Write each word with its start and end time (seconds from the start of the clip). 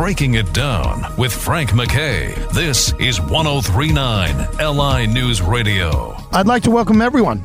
Breaking 0.00 0.32
It 0.32 0.50
Down 0.54 1.04
with 1.18 1.30
Frank 1.30 1.72
McKay. 1.72 2.34
This 2.52 2.94
is 2.98 3.20
1039 3.20 4.48
LI 4.58 5.06
News 5.06 5.42
Radio. 5.42 6.16
I'd 6.32 6.46
like 6.46 6.62
to 6.62 6.70
welcome 6.70 7.02
everyone 7.02 7.44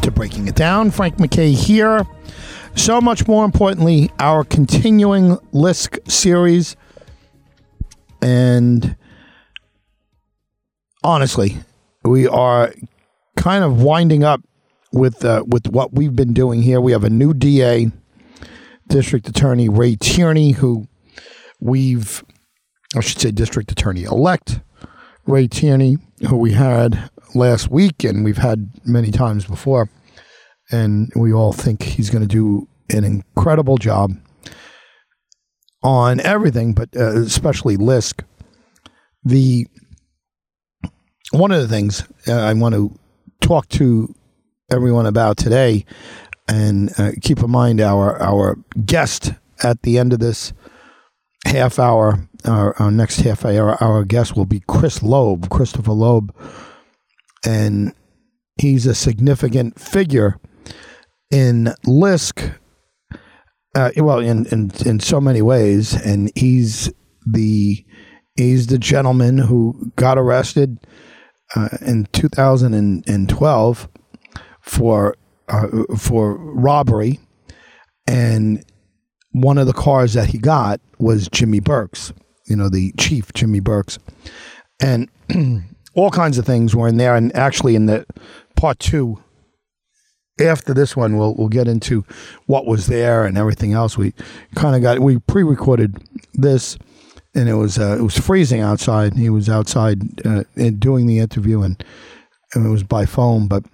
to 0.00 0.10
Breaking 0.10 0.48
It 0.48 0.54
Down. 0.54 0.90
Frank 0.90 1.18
McKay 1.18 1.52
here. 1.52 2.06
So 2.74 3.02
much 3.02 3.28
more 3.28 3.44
importantly, 3.44 4.10
our 4.18 4.44
continuing 4.44 5.36
LISK 5.52 5.98
series. 6.08 6.74
And 8.22 8.96
honestly, 11.04 11.58
we 12.02 12.26
are 12.26 12.72
kind 13.36 13.62
of 13.62 13.82
winding 13.82 14.24
up 14.24 14.40
with 14.90 15.22
uh, 15.22 15.44
with 15.46 15.66
what 15.68 15.92
we've 15.92 16.16
been 16.16 16.32
doing 16.32 16.62
here. 16.62 16.80
We 16.80 16.92
have 16.92 17.04
a 17.04 17.10
new 17.10 17.34
DA, 17.34 17.92
District 18.88 19.28
Attorney 19.28 19.68
Ray 19.68 19.96
Tierney, 19.96 20.52
who 20.52 20.88
we've, 21.60 22.24
I 22.96 23.00
should 23.00 23.20
say, 23.20 23.30
District 23.30 23.70
Attorney 23.70 24.04
elect 24.04 24.60
Ray 25.26 25.46
Tierney, 25.46 25.98
who 26.28 26.36
we 26.36 26.52
had 26.52 27.10
last 27.34 27.70
week 27.70 28.04
and 28.04 28.24
we've 28.24 28.38
had 28.38 28.70
many 28.84 29.10
times 29.10 29.44
before. 29.44 29.88
And 30.70 31.12
we 31.16 31.32
all 31.32 31.52
think 31.52 31.82
he's 31.82 32.10
going 32.10 32.26
to 32.26 32.28
do 32.28 32.68
an 32.90 33.04
incredible 33.04 33.76
job 33.76 34.12
on 35.82 36.20
everything, 36.20 36.72
but 36.72 36.90
uh, 36.96 37.20
especially 37.20 37.76
LISK. 37.76 38.24
The 39.24 39.66
one 41.32 41.52
of 41.52 41.60
the 41.60 41.68
things 41.68 42.04
uh, 42.26 42.34
I 42.34 42.52
want 42.54 42.74
to 42.74 42.98
talk 43.40 43.68
to 43.70 44.14
everyone 44.70 45.06
about 45.06 45.36
today, 45.36 45.84
and 46.48 46.90
uh, 46.98 47.12
keep 47.20 47.40
in 47.40 47.50
mind 47.50 47.80
our 47.80 48.20
our 48.20 48.58
guest 48.84 49.32
at 49.62 49.82
the 49.82 49.98
end 49.98 50.12
of 50.12 50.20
this 50.20 50.52
half 51.46 51.78
hour, 51.78 52.28
our, 52.44 52.76
our 52.80 52.90
next 52.90 53.20
half 53.20 53.44
hour, 53.44 53.82
our 53.82 54.04
guest 54.04 54.36
will 54.36 54.46
be 54.46 54.62
Chris 54.68 55.02
Loeb, 55.02 55.50
Christopher 55.50 55.92
Loeb, 55.92 56.34
and 57.44 57.92
he's 58.56 58.86
a 58.86 58.94
significant 58.94 59.78
figure 59.78 60.38
in 61.30 61.74
LISK. 61.86 62.52
Uh, 63.74 63.90
well, 63.98 64.18
in, 64.18 64.46
in 64.46 64.72
in 64.84 64.98
so 64.98 65.20
many 65.20 65.40
ways, 65.40 65.94
and 65.94 66.32
he's 66.34 66.92
the 67.24 67.84
he's 68.34 68.66
the 68.66 68.78
gentleman 68.78 69.38
who 69.38 69.92
got 69.94 70.18
arrested 70.18 70.78
uh, 71.54 71.68
in 71.80 72.06
2012 72.12 73.88
for 74.60 75.16
uh, 75.48 75.68
for 75.96 76.36
robbery, 76.36 77.20
and 78.08 78.64
one 79.32 79.58
of 79.58 79.66
the 79.66 79.72
cars 79.72 80.14
that 80.14 80.28
he 80.28 80.38
got 80.38 80.80
was 80.98 81.28
Jimmy 81.28 81.60
Burke's, 81.60 82.12
you 82.46 82.56
know, 82.56 82.68
the 82.68 82.92
chief 82.98 83.32
Jimmy 83.32 83.60
Burke's, 83.60 83.98
and 84.80 85.08
all 85.94 86.10
kinds 86.10 86.38
of 86.38 86.44
things 86.44 86.74
were 86.74 86.88
in 86.88 86.96
there. 86.96 87.14
And 87.14 87.34
actually, 87.34 87.76
in 87.76 87.86
the 87.86 88.06
part 88.56 88.78
two, 88.78 89.22
after 90.40 90.74
this 90.74 90.96
one, 90.96 91.16
we'll 91.16 91.34
we'll 91.34 91.48
get 91.48 91.68
into 91.68 92.04
what 92.46 92.66
was 92.66 92.86
there 92.86 93.24
and 93.24 93.38
everything 93.38 93.72
else. 93.72 93.96
We 93.96 94.14
kind 94.54 94.74
of 94.74 94.82
got 94.82 94.98
we 94.98 95.18
pre-recorded 95.18 96.02
this, 96.34 96.76
and 97.34 97.48
it 97.48 97.54
was 97.54 97.78
uh, 97.78 97.96
it 97.98 98.02
was 98.02 98.18
freezing 98.18 98.60
outside. 98.60 99.14
He 99.14 99.30
was 99.30 99.48
outside 99.48 100.26
uh, 100.26 100.44
doing 100.78 101.06
the 101.06 101.18
interview, 101.18 101.62
and, 101.62 101.82
and 102.54 102.66
it 102.66 102.70
was 102.70 102.82
by 102.82 103.06
phone, 103.06 103.48
but. 103.48 103.64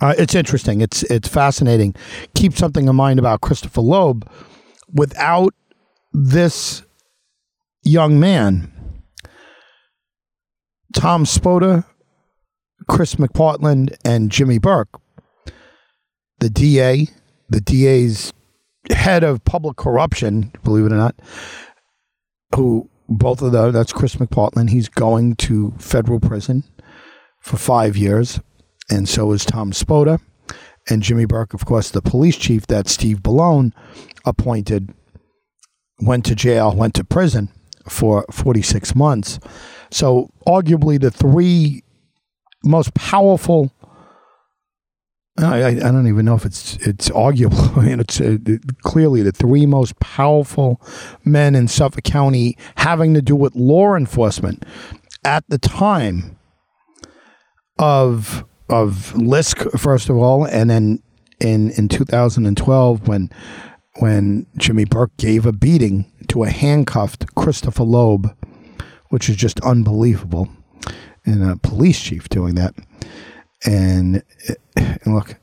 Uh, 0.00 0.14
it's 0.18 0.34
interesting. 0.34 0.80
It's 0.80 1.02
it's 1.04 1.28
fascinating. 1.28 1.94
Keep 2.34 2.54
something 2.54 2.88
in 2.88 2.96
mind 2.96 3.18
about 3.18 3.40
Christopher 3.40 3.80
Loeb. 3.80 4.28
Without 4.92 5.54
this 6.12 6.82
young 7.82 8.20
man, 8.20 8.72
Tom 10.94 11.24
Spota, 11.24 11.84
Chris 12.88 13.16
McPartland, 13.16 13.94
and 14.04 14.30
Jimmy 14.30 14.58
Burke, 14.58 15.00
the 16.38 16.50
DA, 16.50 17.08
the 17.48 17.60
DA's 17.60 18.32
head 18.90 19.24
of 19.24 19.44
public 19.44 19.76
corruption, 19.76 20.52
believe 20.62 20.86
it 20.86 20.92
or 20.92 20.96
not, 20.96 21.16
who 22.54 22.88
both 23.08 23.42
of 23.42 23.52
them, 23.52 23.72
that's 23.72 23.92
Chris 23.92 24.16
McPartland, 24.16 24.70
he's 24.70 24.88
going 24.88 25.36
to 25.36 25.72
federal 25.78 26.20
prison 26.20 26.64
for 27.40 27.56
five 27.56 27.96
years 27.96 28.40
and 28.90 29.08
so 29.08 29.32
is 29.32 29.44
Tom 29.44 29.72
Spota. 29.72 30.20
And 30.88 31.02
Jimmy 31.02 31.24
Burke, 31.24 31.52
of 31.52 31.64
course, 31.64 31.90
the 31.90 32.02
police 32.02 32.36
chief 32.36 32.66
that 32.68 32.88
Steve 32.88 33.18
Bellone 33.18 33.72
appointed, 34.24 34.94
went 36.00 36.24
to 36.26 36.34
jail, 36.34 36.74
went 36.74 36.94
to 36.94 37.04
prison 37.04 37.48
for 37.88 38.24
46 38.30 38.94
months. 38.94 39.40
So, 39.90 40.30
arguably, 40.46 41.00
the 41.00 41.10
three 41.10 41.82
most 42.62 42.94
powerful. 42.94 43.72
I, 45.38 45.66
I 45.66 45.74
don't 45.74 46.08
even 46.08 46.24
know 46.24 46.34
if 46.34 46.46
it's 46.46 46.76
it's 46.76 47.10
arguable. 47.10 47.58
I 47.76 47.84
mean, 47.84 48.00
it's 48.00 48.20
uh, 48.20 48.38
clearly 48.82 49.22
the 49.22 49.32
three 49.32 49.66
most 49.66 49.98
powerful 50.00 50.80
men 51.24 51.54
in 51.54 51.68
Suffolk 51.68 52.04
County 52.04 52.56
having 52.76 53.14
to 53.14 53.22
do 53.22 53.36
with 53.36 53.54
law 53.54 53.94
enforcement 53.94 54.64
at 55.24 55.44
the 55.48 55.58
time 55.58 56.38
of 57.78 58.44
of 58.68 59.14
LISK 59.16 59.70
first 59.78 60.08
of 60.08 60.16
all, 60.16 60.44
and 60.44 60.70
then 60.70 61.02
in 61.40 61.70
in 61.72 61.88
2012 61.88 63.08
when 63.08 63.30
when 63.98 64.46
Jimmy 64.56 64.84
Burke 64.84 65.16
gave 65.16 65.46
a 65.46 65.52
beating 65.52 66.10
to 66.28 66.44
a 66.44 66.50
handcuffed 66.50 67.34
Christopher 67.34 67.84
Loeb, 67.84 68.34
which 69.08 69.28
is 69.28 69.36
just 69.36 69.60
unbelievable, 69.60 70.48
and 71.24 71.42
a 71.42 71.56
police 71.56 72.00
chief 72.00 72.28
doing 72.28 72.56
that, 72.56 72.74
and, 73.64 74.22
and 74.76 75.14
look, 75.14 75.36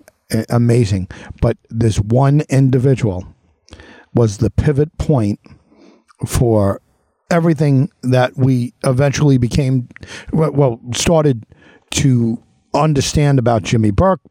amazing. 0.49 1.07
But 1.41 1.57
this 1.69 1.99
one 1.99 2.41
individual 2.49 3.25
was 4.13 4.37
the 4.37 4.49
pivot 4.49 4.95
point 4.97 5.39
for 6.27 6.81
everything 7.31 7.89
that 8.03 8.37
we 8.37 8.73
eventually 8.83 9.37
became 9.37 9.89
well 10.31 10.79
started 10.93 11.45
to 11.91 12.41
understand 12.73 13.39
about 13.39 13.63
Jimmy 13.63 13.91
Burke, 13.91 14.21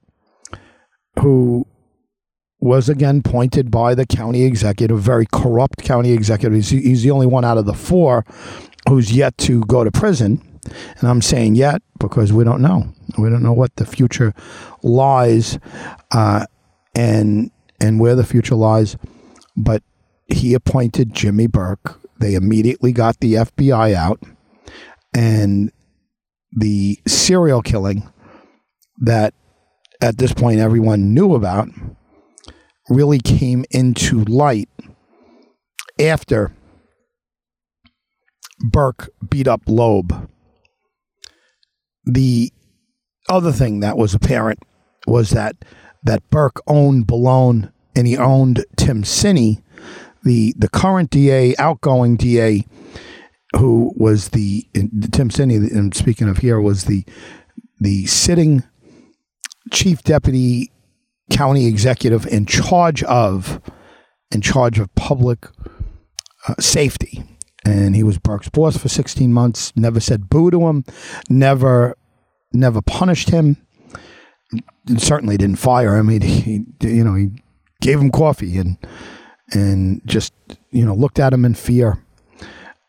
who 1.21 1.67
was 2.63 2.89
again 2.89 3.23
pointed 3.23 3.71
by 3.71 3.95
the 3.95 4.07
county 4.07 4.45
executive, 4.45 5.01
very 5.01 5.27
corrupt 5.27 5.83
county 5.83 6.13
executive. 6.13 6.55
He's, 6.55 6.71
he's, 6.71 7.03
the 7.03 7.11
only 7.11 7.27
one 7.27 7.45
out 7.45 7.59
of 7.59 7.67
the 7.67 7.75
four 7.75 8.25
who's 8.89 9.13
yet 9.13 9.37
to 9.39 9.63
go 9.65 9.83
to 9.83 9.91
prison. 9.91 10.41
And 10.99 11.09
I'm 11.09 11.21
saying 11.21 11.57
yet 11.57 11.83
because 11.99 12.33
we 12.33 12.45
don't 12.45 12.63
know. 12.63 12.93
We 13.19 13.29
don't 13.31 13.43
know 13.43 13.53
what 13.53 13.75
the 13.77 13.85
future 13.85 14.33
lies 14.83 15.59
uh, 16.13 16.47
and 16.95 17.51
and 17.81 17.99
where 17.99 18.15
the 18.15 18.25
future 18.25 18.55
lies. 18.55 18.97
But 19.57 19.83
he 20.29 20.55
appointed 20.55 21.15
Jimmy 21.15 21.49
Burke. 21.49 22.01
They 22.19 22.35
immediately 22.35 22.93
got 22.93 23.19
the 23.19 23.35
FBI 23.35 23.95
out 23.95 24.23
and 25.13 25.73
the 26.53 27.01
serial 27.09 27.61
killing 27.61 28.09
that 28.99 29.35
at 30.01 30.19
this 30.19 30.33
point 30.33 30.61
everyone 30.61 31.15
knew 31.15 31.35
about 31.35 31.69
really 32.89 33.21
came 33.21 33.65
into 33.71 34.25
light 34.25 34.69
after 36.01 36.53
Burke 38.71 39.11
beat 39.29 39.49
up 39.49 39.63
Loeb. 39.67 40.29
The 42.05 42.53
other 43.29 43.53
thing 43.53 43.81
that 43.81 43.97
was 43.97 44.15
apparent 44.15 44.61
was 45.07 45.31
that 45.31 45.57
that 46.05 46.29
Burke 46.31 46.61
owned 46.67 47.07
Bellone 47.07 47.73
and 47.95 48.07
he 48.07 48.17
owned 48.17 48.65
Tim 48.77 49.03
Sini, 49.03 49.63
the 50.25 50.55
the 50.57 50.69
current 50.69 51.11
DA, 51.11 51.55
outgoing 51.57 52.17
DA, 52.17 52.65
who 53.57 53.93
was 53.97 54.31
the 54.31 54.67
Tim 54.73 55.29
Sini. 55.29 55.71
And 55.73 55.95
speaking 55.95 56.29
of 56.29 56.39
here, 56.39 56.61
was 56.61 56.85
the 56.85 57.05
the 57.81 58.07
sitting 58.07 58.65
chief 59.71 60.03
deputy 60.03 60.71
county 61.31 61.67
executive 61.67 62.27
in 62.27 62.47
charge 62.47 63.03
of 63.05 63.61
in 64.31 64.41
charge 64.41 64.79
of 64.79 64.95
public 64.95 65.47
uh, 66.49 66.55
safety. 66.59 67.25
And 67.65 67.95
he 67.95 68.03
was 68.03 68.19
Burke's 68.19 68.49
boss 68.49 68.77
for 68.77 68.89
16 68.89 69.33
months 69.33 69.73
never 69.77 70.01
said 70.01 70.29
boo 70.29 70.51
to 70.51 70.67
him 70.67 70.85
never 71.29 71.97
never 72.53 72.83
punished 72.83 73.31
him 73.31 73.57
and 74.87 75.01
certainly 75.01 75.37
didn't 75.37 75.59
fire 75.59 75.97
him. 75.97 76.09
He, 76.09 76.19
he 76.19 76.65
you 76.81 77.05
know 77.05 77.15
he 77.15 77.31
gave 77.81 78.01
him 78.01 78.11
coffee 78.11 78.59
and 78.59 78.77
and 79.53 80.03
just 80.07 80.33
you 80.71 80.85
know 80.85 80.95
looked 80.95 81.19
at 81.19 81.33
him 81.33 81.45
in 81.45 81.55
fear. 81.55 82.03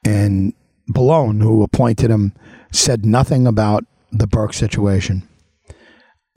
And 0.04 0.54
Bellone 0.90 1.42
who 1.42 1.64
appointed 1.64 2.10
him 2.10 2.34
said 2.72 3.06
nothing 3.06 3.48
about 3.48 3.86
the 4.12 4.28
Burke 4.28 4.54
situation 4.54 5.28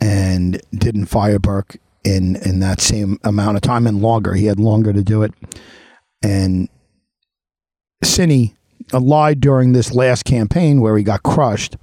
and 0.00 0.60
didn't 0.72 1.06
fire 1.06 1.38
Burke 1.38 1.78
in 2.04 2.36
in 2.36 2.60
that 2.60 2.80
same 2.80 3.18
amount 3.24 3.56
of 3.56 3.62
time 3.62 3.86
and 3.86 4.00
longer. 4.00 4.34
He 4.34 4.46
had 4.46 4.60
longer 4.60 4.92
to 4.92 5.02
do 5.02 5.22
it, 5.22 5.32
and 6.22 6.68
Sini 8.04 8.54
lied 8.92 9.40
during 9.40 9.72
this 9.72 9.92
last 9.92 10.24
campaign 10.24 10.80
where 10.80 10.96
he 10.96 11.04
got 11.04 11.22
crushed. 11.22 11.76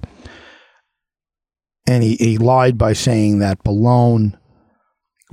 And 1.86 2.02
he, 2.02 2.16
he 2.16 2.38
lied 2.38 2.78
by 2.78 2.94
saying 2.94 3.40
that 3.40 3.62
Bellone 3.62 4.38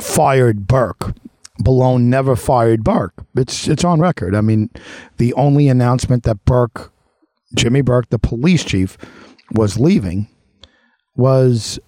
fired 0.02 0.68
Burke. 0.68 1.16
Bellone 1.62 2.04
never 2.04 2.36
fired 2.36 2.84
Burke. 2.84 3.14
It's 3.36 3.68
it's 3.68 3.86
on 3.86 4.02
record. 4.02 4.36
I 4.36 4.42
mean, 4.42 4.70
the 5.18 5.34
only 5.36 5.70
announcement 5.70 6.24
that 6.24 6.44
Burke, 6.44 6.92
Jimmy 7.56 7.82
Burke, 7.82 8.10
the 8.10 8.20
police 8.20 8.66
chief, 8.66 8.98
was 9.54 9.80
leaving 9.80 10.28
was 11.16 11.80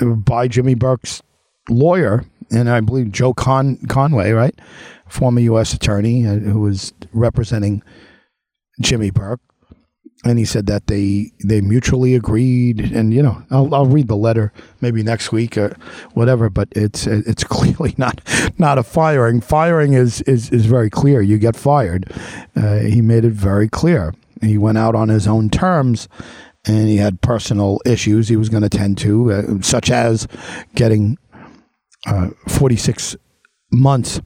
by 0.00 0.48
Jimmy 0.48 0.74
Burke's 0.74 1.22
lawyer, 1.68 2.24
and 2.50 2.68
I 2.68 2.80
believe 2.80 3.12
Joe 3.12 3.34
Con- 3.34 3.78
Conway, 3.88 4.32
right, 4.32 4.58
former 5.08 5.40
U.S. 5.40 5.72
attorney 5.72 6.26
uh, 6.26 6.36
who 6.36 6.60
was 6.60 6.92
representing 7.12 7.82
Jimmy 8.80 9.10
Burke, 9.10 9.40
and 10.24 10.38
he 10.38 10.44
said 10.44 10.66
that 10.66 10.86
they 10.86 11.32
they 11.44 11.60
mutually 11.60 12.14
agreed, 12.14 12.80
and 12.80 13.12
you 13.14 13.22
know, 13.22 13.42
I'll, 13.50 13.72
I'll 13.74 13.86
read 13.86 14.08
the 14.08 14.16
letter 14.16 14.52
maybe 14.80 15.02
next 15.02 15.32
week 15.32 15.56
or 15.56 15.76
whatever, 16.14 16.50
but 16.50 16.68
it's 16.72 17.06
it's 17.06 17.44
clearly 17.44 17.94
not 17.98 18.20
not 18.58 18.78
a 18.78 18.82
firing. 18.82 19.40
Firing 19.40 19.92
is 19.92 20.22
is 20.22 20.50
is 20.50 20.66
very 20.66 20.90
clear. 20.90 21.20
You 21.20 21.38
get 21.38 21.56
fired. 21.56 22.10
Uh, 22.56 22.78
he 22.78 23.00
made 23.00 23.24
it 23.24 23.32
very 23.32 23.68
clear. 23.68 24.14
He 24.40 24.56
went 24.56 24.78
out 24.78 24.94
on 24.94 25.08
his 25.08 25.26
own 25.26 25.50
terms 25.50 26.08
and 26.68 26.88
he 26.88 26.98
had 26.98 27.20
personal 27.22 27.80
issues 27.86 28.28
he 28.28 28.36
was 28.36 28.50
going 28.50 28.62
to 28.62 28.68
tend 28.68 28.98
to, 28.98 29.32
uh, 29.32 29.42
such 29.62 29.90
as 29.90 30.28
getting 30.74 31.16
uh, 32.06 32.28
46 32.46 33.16
months 33.72 34.20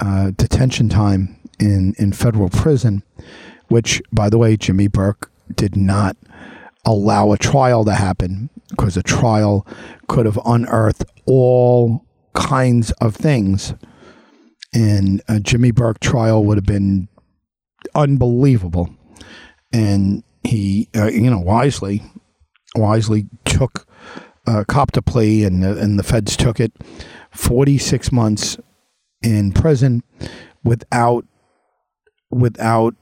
uh, 0.00 0.30
detention 0.36 0.88
time 0.88 1.38
in, 1.60 1.94
in 1.98 2.12
federal 2.12 2.48
prison, 2.48 3.02
which, 3.68 4.02
by 4.10 4.30
the 4.30 4.38
way, 4.38 4.56
Jimmy 4.56 4.88
Burke 4.88 5.30
did 5.54 5.76
not 5.76 6.16
allow 6.84 7.32
a 7.32 7.38
trial 7.38 7.84
to 7.84 7.94
happen 7.94 8.48
because 8.70 8.96
a 8.96 9.02
trial 9.02 9.66
could 10.08 10.24
have 10.24 10.38
unearthed 10.46 11.04
all 11.26 12.06
kinds 12.32 12.90
of 12.92 13.14
things. 13.14 13.74
And 14.72 15.20
a 15.28 15.40
Jimmy 15.40 15.72
Burke 15.72 16.00
trial 16.00 16.44
would 16.44 16.56
have 16.56 16.66
been 16.66 17.08
unbelievable. 17.94 18.90
And 19.72 20.22
he, 20.44 20.88
uh, 20.96 21.06
you 21.08 21.30
know, 21.30 21.38
wisely, 21.38 22.02
wisely 22.74 23.26
took 23.44 23.86
uh, 24.46 24.64
copped 24.66 24.96
a 24.96 25.02
plea, 25.02 25.44
and 25.44 25.62
the, 25.62 25.78
and 25.78 25.98
the 25.98 26.02
feds 26.02 26.36
took 26.36 26.58
it. 26.58 26.72
Forty 27.30 27.76
six 27.78 28.10
months 28.10 28.56
in 29.22 29.52
prison 29.52 30.02
without 30.64 31.26
without 32.30 32.94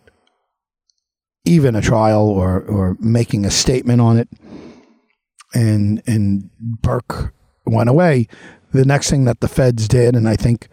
even 1.45 1.77
a 1.77 1.83
trial 1.83 2.29
or 2.29 2.61
or 2.61 2.97
making 3.01 3.45
a 3.45 3.51
statement 3.51 4.01
on 4.01 4.19
it. 4.19 4.29
And 5.55 6.03
and 6.07 6.51
Burke 6.61 7.33
went 7.65 7.89
away. 7.89 8.27
The 8.73 8.85
next 8.85 9.09
thing 9.09 9.25
that 9.25 9.41
the 9.41 9.49
feds 9.49 9.89
did, 9.89 10.17
and 10.17 10.29
I 10.29 10.37
think 10.37 10.69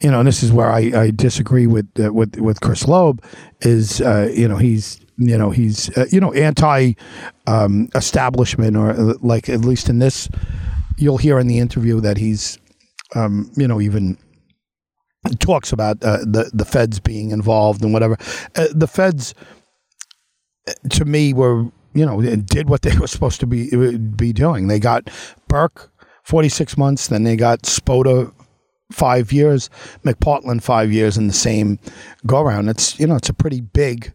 you 0.00 0.10
know, 0.10 0.20
and 0.20 0.28
this 0.28 0.42
is 0.42 0.52
where 0.52 0.70
I, 0.70 0.92
I 0.94 1.10
disagree 1.10 1.66
with 1.66 1.88
uh, 1.98 2.12
with 2.12 2.36
with 2.38 2.60
Chris 2.60 2.86
Loeb, 2.86 3.24
is 3.62 4.00
uh, 4.00 4.30
you 4.32 4.46
know 4.46 4.56
he's 4.56 5.00
you 5.18 5.36
know 5.36 5.50
he's 5.50 5.96
uh, 5.98 6.06
you 6.10 6.20
know 6.20 6.32
anti 6.32 6.94
um, 7.46 7.88
establishment 7.94 8.76
or 8.76 8.90
uh, 8.90 9.14
like 9.20 9.48
at 9.48 9.60
least 9.60 9.88
in 9.88 9.98
this 9.98 10.28
you'll 10.96 11.18
hear 11.18 11.38
in 11.38 11.46
the 11.46 11.58
interview 11.58 12.00
that 12.00 12.16
he's 12.16 12.58
um, 13.14 13.50
you 13.56 13.66
know 13.66 13.80
even 13.80 14.16
talks 15.40 15.72
about 15.72 16.02
uh, 16.02 16.18
the 16.18 16.50
the 16.54 16.64
feds 16.64 17.00
being 17.00 17.30
involved 17.30 17.82
and 17.82 17.92
whatever. 17.92 18.16
Uh, 18.54 18.68
the 18.72 18.86
feds 18.86 19.34
uh, 20.68 20.72
to 20.90 21.04
me 21.04 21.32
were 21.32 21.64
you 21.94 22.06
know 22.06 22.20
did 22.20 22.68
what 22.68 22.82
they 22.82 22.96
were 23.00 23.06
supposed 23.06 23.40
to 23.40 23.46
be 23.46 23.96
be 23.96 24.32
doing. 24.32 24.68
They 24.68 24.78
got 24.78 25.10
Burke 25.48 25.90
46 26.24 26.76
months 26.76 27.08
then 27.08 27.24
they 27.24 27.36
got 27.36 27.62
Spota 27.62 28.32
five 28.92 29.32
years 29.32 29.70
McPartland 30.04 30.62
five 30.62 30.92
years 30.92 31.16
in 31.16 31.26
the 31.26 31.32
same 31.32 31.78
go 32.26 32.40
around 32.40 32.68
it's 32.68 32.98
you 32.98 33.06
know 33.06 33.16
it's 33.16 33.28
a 33.28 33.34
pretty 33.34 33.60
big 33.60 34.12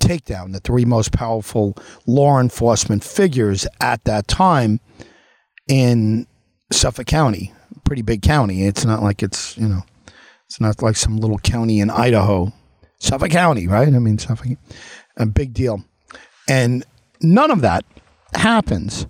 takedown, 0.00 0.52
the 0.52 0.60
three 0.60 0.84
most 0.84 1.12
powerful 1.12 1.76
law 2.06 2.38
enforcement 2.38 3.04
figures 3.04 3.66
at 3.80 4.04
that 4.04 4.28
time 4.28 4.80
in 5.68 6.26
Suffolk 6.72 7.06
County, 7.06 7.52
pretty 7.84 8.02
big 8.02 8.22
county. 8.22 8.66
It's 8.66 8.84
not 8.84 9.02
like 9.02 9.22
it's, 9.22 9.56
you 9.56 9.68
know, 9.68 9.82
it's 10.46 10.60
not 10.60 10.82
like 10.82 10.96
some 10.96 11.16
little 11.16 11.38
county 11.38 11.80
in 11.80 11.90
Idaho. 11.90 12.52
Suffolk 12.98 13.30
County, 13.30 13.66
right? 13.66 13.88
I 13.88 13.98
mean, 13.98 14.18
Suffolk, 14.18 14.58
a 15.16 15.26
big 15.26 15.54
deal. 15.54 15.84
And 16.48 16.84
none 17.22 17.50
of 17.50 17.62
that 17.62 17.84
happens 18.34 19.06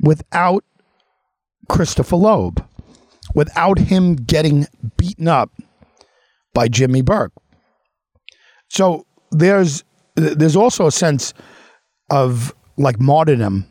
without 0.00 0.64
Christopher 1.68 2.16
Loeb, 2.16 2.66
without 3.34 3.78
him 3.78 4.16
getting 4.16 4.66
beaten 4.96 5.28
up 5.28 5.50
by 6.52 6.68
Jimmy 6.68 7.00
Burke. 7.00 7.32
So 8.68 9.06
there's 9.30 9.84
there's 10.16 10.56
also 10.56 10.86
a 10.86 10.92
sense 10.92 11.32
of 12.10 12.54
like 12.76 13.00
martyrdom 13.00 13.66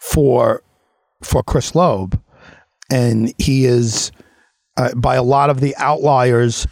for 0.00 0.62
for 1.22 1.42
Chris 1.42 1.74
Loeb, 1.74 2.20
and 2.90 3.32
he 3.38 3.64
is 3.64 4.12
uh, 4.76 4.94
by 4.94 5.16
a 5.16 5.22
lot 5.22 5.50
of 5.50 5.60
the 5.60 5.74
outliers 5.76 6.66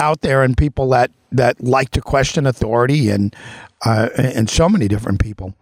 out 0.00 0.22
there 0.22 0.42
and 0.42 0.56
people 0.56 0.88
that 0.90 1.10
that 1.32 1.62
like 1.62 1.90
to 1.90 2.00
question 2.00 2.46
authority 2.46 3.10
and 3.10 3.34
uh, 3.84 4.08
and 4.16 4.48
so 4.48 4.68
many 4.68 4.88
different 4.88 5.20
people 5.20 5.54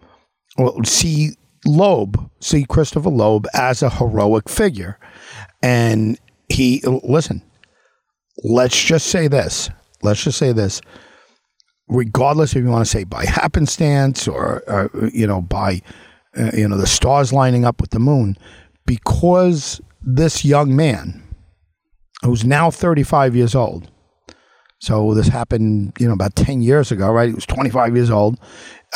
well, 0.59 0.83
see 0.85 1.31
Loeb, 1.65 2.31
see 2.41 2.65
Christopher 2.65 3.09
Loeb 3.11 3.47
as 3.55 3.83
a 3.83 3.91
heroic 3.91 4.49
figure, 4.49 4.99
and 5.63 6.19
he 6.49 6.83
listen. 6.85 7.43
Let's 8.45 8.83
just 8.83 9.07
say 9.07 9.29
this. 9.29 9.71
Let's 10.03 10.25
just 10.25 10.39
say 10.39 10.53
this 10.53 10.81
regardless 11.93 12.57
if 12.57 12.65
you 12.65 12.71
want 12.71 12.85
to 12.85 12.91
say 12.91 13.05
by 13.05 13.25
happenstance 13.25 14.27
or, 14.27 14.63
or 14.67 15.09
you 15.13 15.27
know 15.27 15.43
by 15.43 15.81
uh, 16.37 16.51
you 16.55 16.67
know 16.67 16.77
the 16.77 16.87
stars 16.87 17.33
lining 17.33 17.65
up 17.65 17.81
with 17.81 17.91
the 17.91 17.99
moon, 17.99 18.37
because 18.87 19.81
this 20.01 20.45
young 20.45 20.75
man, 20.75 21.23
who's 22.23 22.45
now 22.45 22.71
35 22.71 23.37
years 23.37 23.55
old, 23.55 23.91
so 24.81 25.15
this 25.15 25.29
happened 25.29 25.93
you 25.99 26.07
know 26.07 26.15
about 26.15 26.35
10 26.35 26.63
years 26.63 26.91
ago, 26.91 27.11
right? 27.11 27.29
He 27.29 27.35
was 27.35 27.47
25 27.47 27.95
years 27.95 28.11
old, 28.11 28.41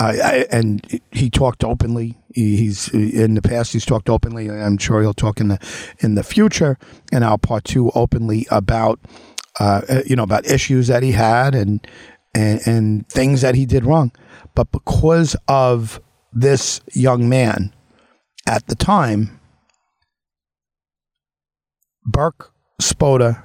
uh, 0.00 0.42
and 0.50 1.00
he 1.12 1.30
talked 1.30 1.62
openly. 1.62 2.16
He's 2.34 2.88
in 2.88 3.34
the 3.34 3.42
past. 3.42 3.72
He's 3.72 3.86
talked 3.86 4.10
openly. 4.10 4.50
I'm 4.50 4.78
sure 4.78 5.00
he'll 5.00 5.14
talk 5.14 5.40
in 5.40 5.48
the 5.48 5.58
in 6.00 6.14
the 6.14 6.24
future 6.24 6.78
in 7.12 7.22
our 7.22 7.38
part 7.38 7.64
two 7.64 7.90
openly 7.94 8.46
about 8.50 9.00
uh, 9.60 10.02
you 10.06 10.16
know 10.16 10.22
about 10.22 10.46
issues 10.46 10.86
that 10.88 11.02
he 11.02 11.12
had 11.12 11.54
and 11.54 11.86
and, 12.36 12.60
and 12.66 13.08
things 13.08 13.40
that 13.40 13.54
he 13.54 13.64
did 13.64 13.86
wrong. 13.86 14.12
But 14.54 14.70
because 14.70 15.34
of 15.48 16.00
this 16.32 16.82
young 16.92 17.30
man 17.30 17.74
at 18.46 18.66
the 18.66 18.74
time, 18.74 19.40
Burke, 22.04 22.52
Spota, 22.80 23.42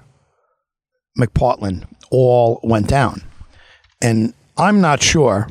McPartland 1.17 1.87
all 2.11 2.59
went 2.63 2.87
down. 2.87 3.21
And 4.01 4.33
I'm 4.57 4.81
not 4.81 5.01
sure. 5.01 5.47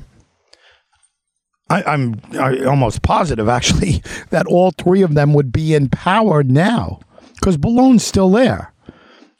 I, 1.71 1.95
am 1.95 2.21
almost 2.67 3.03
positive, 3.03 3.49
actually, 3.49 4.03
that 4.31 4.47
all 4.47 4.73
three 4.73 5.03
of 5.03 5.15
them 5.15 5.33
would 5.33 5.51
be 5.51 5.75
in 5.75 5.89
power 5.89 6.43
now 6.43 7.01
because 7.37 7.57
Bellone's 7.57 8.05
still 8.05 8.31
there 8.31 8.70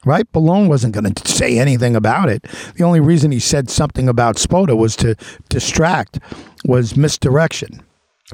right? 0.05 0.31
Bellone 0.31 0.67
wasn't 0.67 0.93
going 0.93 1.13
to 1.13 1.31
say 1.31 1.59
anything 1.59 1.95
about 1.95 2.29
it. 2.29 2.43
The 2.75 2.83
only 2.83 2.99
reason 2.99 3.31
he 3.31 3.39
said 3.39 3.69
something 3.69 4.09
about 4.09 4.35
Spota 4.37 4.77
was 4.77 4.95
to 4.97 5.15
distract, 5.49 6.19
was 6.65 6.95
misdirection. 6.95 7.81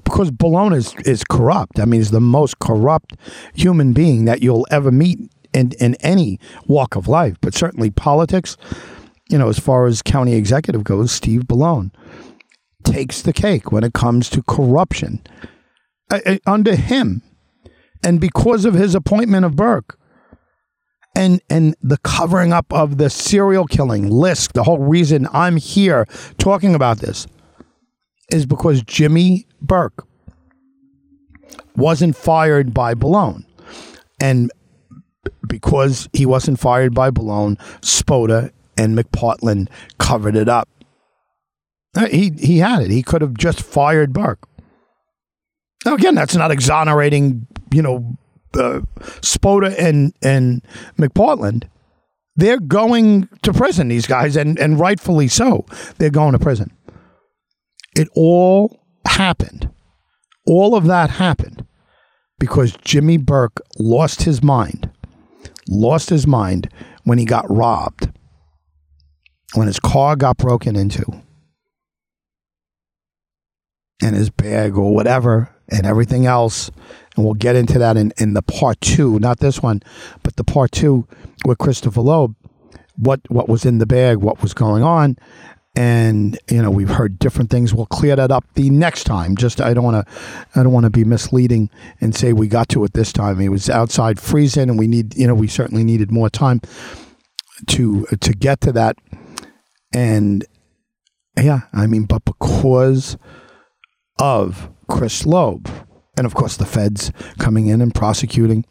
Because 0.03 0.29
Bellone 0.29 0.75
is, 0.75 0.93
is 1.05 1.23
corrupt. 1.23 1.79
I 1.79 1.85
mean, 1.85 2.01
he's 2.01 2.11
the 2.11 2.21
most 2.21 2.59
corrupt 2.59 3.15
human 3.55 3.93
being 3.93 4.25
that 4.25 4.41
you'll 4.41 4.67
ever 4.69 4.91
meet 4.91 5.19
in, 5.53 5.71
in 5.79 5.95
any 5.95 6.39
walk 6.67 6.95
of 6.95 7.07
life, 7.07 7.37
but 7.41 7.53
certainly 7.53 7.89
politics, 7.89 8.57
you 9.29 9.37
know, 9.37 9.49
as 9.49 9.59
far 9.59 9.87
as 9.87 10.01
county 10.01 10.35
executive 10.35 10.83
goes, 10.83 11.11
Steve 11.11 11.41
Bellone 11.41 11.91
takes 12.83 13.21
the 13.21 13.33
cake 13.33 13.71
when 13.71 13.83
it 13.83 13.93
comes 13.93 14.29
to 14.29 14.43
corruption 14.43 15.21
uh, 16.11 16.19
uh, 16.25 16.37
under 16.45 16.75
him. 16.75 17.21
And 18.03 18.21
because 18.21 18.65
of 18.65 18.73
his 18.73 18.95
appointment 18.95 19.45
of 19.45 19.55
Burke, 19.55 19.97
and 21.17 21.41
and 21.49 21.75
the 21.81 21.97
covering 21.97 22.53
up 22.53 22.71
of 22.71 22.97
the 22.97 23.09
serial 23.09 23.65
killing 23.65 24.09
list 24.09 24.53
the 24.53 24.63
whole 24.63 24.79
reason 24.79 25.27
i'm 25.33 25.57
here 25.57 26.05
talking 26.37 26.73
about 26.75 26.99
this 26.99 27.27
is 28.31 28.45
because 28.45 28.81
jimmy 28.83 29.45
burke 29.61 30.07
wasn't 31.77 32.15
fired 32.15 32.73
by 32.73 32.93
Bellone. 32.93 33.45
And 34.19 34.51
because 35.47 36.09
he 36.11 36.25
wasn't 36.25 36.59
fired 36.59 36.93
by 36.93 37.11
Bellone, 37.11 37.57
Spota 37.81 38.51
and 38.77 38.97
McPartland 38.97 39.69
covered 39.99 40.35
it 40.35 40.49
up. 40.49 40.67
Uh, 41.95 42.07
He 42.07 42.31
he 42.37 42.57
had 42.57 42.81
it. 42.81 42.89
He 42.89 43.03
could 43.03 43.21
have 43.21 43.35
just 43.35 43.61
fired 43.61 44.11
Burke. 44.11 44.47
Now 45.85 45.93
again, 45.93 46.15
that's 46.15 46.35
not 46.35 46.51
exonerating, 46.51 47.47
you 47.71 47.81
know, 47.81 48.17
uh, 48.55 48.81
Spota 49.21 49.73
and 49.77 50.13
and 50.21 50.61
McPartland. 50.97 51.69
They're 52.35 52.59
going 52.59 53.29
to 53.41 53.53
prison. 53.53 53.87
These 53.87 54.07
guys, 54.07 54.35
and 54.35 54.59
and 54.59 54.79
rightfully 54.79 55.27
so. 55.27 55.65
They're 55.97 56.09
going 56.09 56.33
to 56.33 56.39
prison. 56.39 56.71
It 57.95 58.09
all 58.15 58.79
happened. 59.05 59.71
All 60.45 60.75
of 60.75 60.85
that 60.85 61.09
happened 61.09 61.65
because 62.39 62.77
Jimmy 62.83 63.17
Burke 63.17 63.59
lost 63.79 64.23
his 64.23 64.43
mind. 64.43 64.91
Lost 65.67 66.09
his 66.09 66.25
mind 66.25 66.69
when 67.03 67.17
he 67.17 67.25
got 67.25 67.49
robbed. 67.49 68.11
When 69.55 69.67
his 69.67 69.79
car 69.79 70.15
got 70.15 70.37
broken 70.37 70.75
into 70.75 71.05
and 74.01 74.15
his 74.15 74.29
bag 74.29 74.77
or 74.77 74.93
whatever 74.93 75.53
and 75.69 75.85
everything 75.85 76.25
else. 76.25 76.71
And 77.17 77.25
we'll 77.25 77.33
get 77.33 77.55
into 77.55 77.79
that 77.79 77.97
in, 77.97 78.13
in 78.17 78.33
the 78.33 78.43
part 78.43 78.79
two, 78.79 79.19
not 79.19 79.39
this 79.39 79.61
one, 79.61 79.81
but 80.23 80.35
the 80.35 80.43
part 80.43 80.71
two 80.71 81.07
with 81.45 81.57
Christopher 81.57 82.01
Loeb. 82.01 82.35
What 82.95 83.21
what 83.29 83.47
was 83.47 83.65
in 83.65 83.77
the 83.77 83.85
bag, 83.85 84.17
what 84.17 84.41
was 84.41 84.53
going 84.53 84.83
on. 84.83 85.17
And 85.75 86.39
you 86.49 86.61
know, 86.61 86.71
we've 86.71 86.89
heard 86.89 87.19
different 87.19 87.51
things. 87.51 87.73
We'll 87.73 87.85
clear 87.85 88.15
that 88.15 88.31
up 88.31 88.45
the 88.55 88.71
next 88.71 89.03
time. 89.03 89.35
Just 89.35 89.61
I 89.61 89.73
don't 89.73 89.83
wanna 89.83 90.05
I 90.55 90.63
don't 90.63 90.71
wanna 90.71 90.89
be 90.89 91.03
misleading 91.03 91.69
and 92.01 92.15
say 92.15 92.33
we 92.33 92.47
got 92.47 92.69
to 92.69 92.83
it 92.83 92.93
this 92.93 93.13
time. 93.13 93.39
It 93.39 93.49
was 93.49 93.69
outside 93.69 94.19
freezing 94.19 94.69
and 94.69 94.79
we 94.79 94.87
need 94.87 95.15
you 95.15 95.27
know, 95.27 95.35
we 95.35 95.47
certainly 95.47 95.83
needed 95.83 96.11
more 96.11 96.29
time 96.29 96.61
to 97.67 98.05
to 98.05 98.33
get 98.33 98.61
to 98.61 98.71
that. 98.71 98.97
And 99.93 100.45
yeah, 101.37 101.61
I 101.73 101.85
mean, 101.85 102.05
but 102.05 102.25
because 102.25 103.17
of 104.19 104.71
Chris 104.87 105.25
Loeb, 105.25 105.69
and 106.17 106.25
of 106.25 106.33
course 106.33 106.57
the 106.57 106.65
feds 106.65 107.11
coming 107.37 107.67
in 107.67 107.81
and 107.81 107.95
prosecuting 107.95 108.65